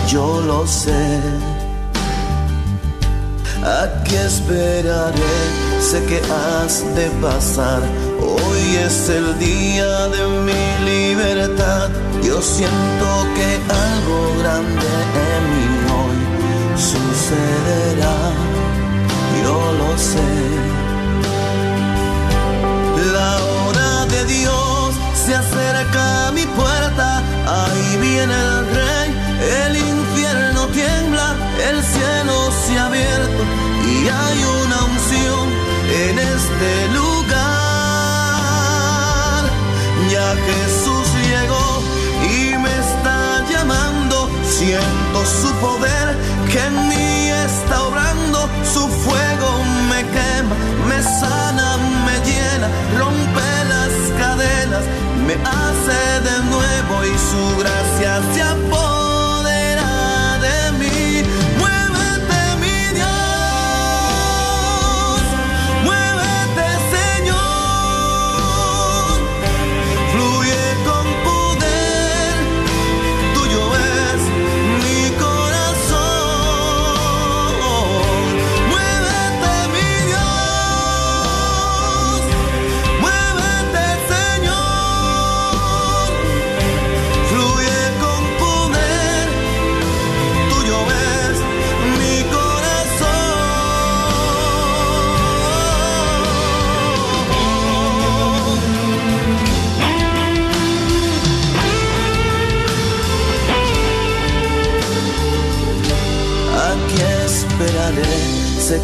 yo 0.07 0.40
lo 0.40 0.66
sé. 0.66 1.20
Aquí 3.64 4.14
esperaré, 4.14 5.36
sé 5.80 6.04
que 6.04 6.20
has 6.32 6.84
de 6.94 7.07
pasar. 7.20 7.82
Hoy 8.20 8.76
es 8.86 9.09
el 9.09 9.38
día 9.38 10.09
de 10.09 10.22
mi 10.46 10.64
libertad. 10.84 11.88
Yo 12.22 12.40
siento 12.40 13.07
que 13.36 13.48
algo 13.86 14.18
grande 14.40 14.92
en 15.34 15.42
mí 15.52 15.66
hoy 15.98 16.18
sucederá. 16.90 18.18
Yo 19.42 19.57
lo 19.80 19.98
sé. 19.98 20.32
La 23.12 23.36
hora 23.44 24.07
de 24.07 24.24
Dios 24.26 24.94
se 25.14 25.34
acerca 25.34 26.28
a 26.28 26.32
mi 26.32 26.46
puerta. 26.46 27.22
Ahí 27.46 27.98
viene 28.00 28.34
el 28.34 28.74
rey. 28.74 28.95
El 29.41 29.76
infierno 29.76 30.66
tiembla. 30.68 31.37
El 31.68 31.82
cielo 31.82 32.51
se 32.64 32.78
ha 32.78 32.87
abierto. 32.87 33.43
Y 33.87 34.09
hay 34.09 34.45
una 34.64 34.84
unción 34.84 35.49
en 36.05 36.18
este 36.18 36.89
lugar. 36.95 37.37
Ya 40.11 40.34
Jesús 40.49 41.07
llegó 41.28 41.82
y 42.24 42.57
me 42.57 42.72
está 42.78 43.45
llamando. 43.51 44.30
Siento 44.45 45.18
su 45.24 45.53
poder 45.57 46.16
que 46.51 46.61
en 46.61 46.89
mí 46.89 47.28
está 47.47 47.82
obrando. 47.82 48.49
Su 48.64 48.89
fuego 48.89 49.49
me 49.91 50.01
quema, 50.14 50.55
me 50.89 51.03
sana, 51.03 51.76
me 52.07 52.16
llena, 52.28 52.68
rompe 52.99 53.51
las 53.68 53.93
cadenas, 54.18 54.84
me 55.26 55.34
hace 55.34 56.01
de 56.28 56.37
nuevo 56.51 56.95
y 57.05 57.14
su 57.30 57.43
gracia 57.59 58.12
se 58.34 58.43
apodera 58.43 58.95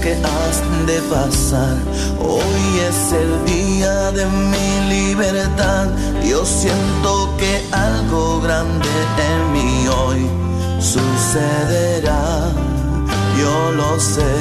que 0.02 0.14
has 0.14 0.56
de 0.86 1.00
pasar. 1.02 1.76
Hoy 2.18 2.64
es 2.88 3.12
el 3.12 3.44
día 3.44 4.10
de 4.10 4.26
mi 4.26 4.70
libertad. 4.96 5.86
Yo 6.24 6.44
siento 6.44 7.34
que 7.38 7.62
algo 7.70 8.40
grande 8.40 8.88
en 9.30 9.52
mí 9.52 9.88
hoy 9.88 10.26
sucederá. 10.80 12.50
Yo 13.38 13.72
lo 13.72 14.00
sé. 14.00 14.34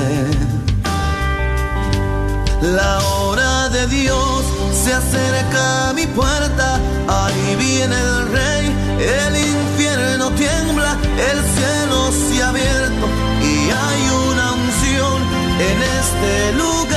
La 2.61 2.99
hora 2.99 3.69
de 3.69 3.85
Dios 3.87 4.43
se 4.83 4.93
acerca 4.93 5.89
a 5.89 5.93
mi 5.93 6.07
puerta. 6.07 6.79
Ahí 7.07 7.55
viene 7.59 7.95
el 7.95 8.31
rey. 8.31 8.65
El 8.99 9.33
infierno 9.35 10.31
tiembla. 10.31 10.97
El 11.31 11.39
cielo 11.53 12.11
se 12.11 12.43
ha 12.43 12.49
abierto. 12.49 13.20
En 15.61 15.77
este 15.83 16.53
lugar. 16.53 16.91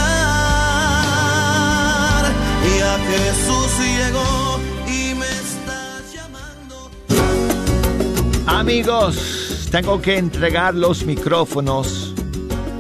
Y 2.65 2.81
a 2.81 2.99
Jesús 3.11 3.71
llegó 3.79 4.61
y 4.87 5.15
me 5.15 5.27
está 5.27 6.01
Amigos, 8.47 9.69
tengo 9.71 10.01
que 10.01 10.17
entregar 10.17 10.75
los 10.75 11.05
micrófonos 11.05 12.15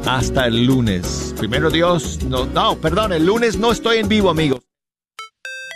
hasta 0.07 0.47
el 0.47 0.65
lunes. 0.65 1.35
Primero 1.39 1.71
Dios, 1.71 2.23
no, 2.25 2.47
no, 2.47 2.77
perdón, 2.77 3.13
el 3.13 3.27
lunes 3.27 3.59
no 3.59 3.73
estoy 3.73 3.99
en 3.99 4.09
vivo, 4.09 4.31
amigos. 4.31 4.54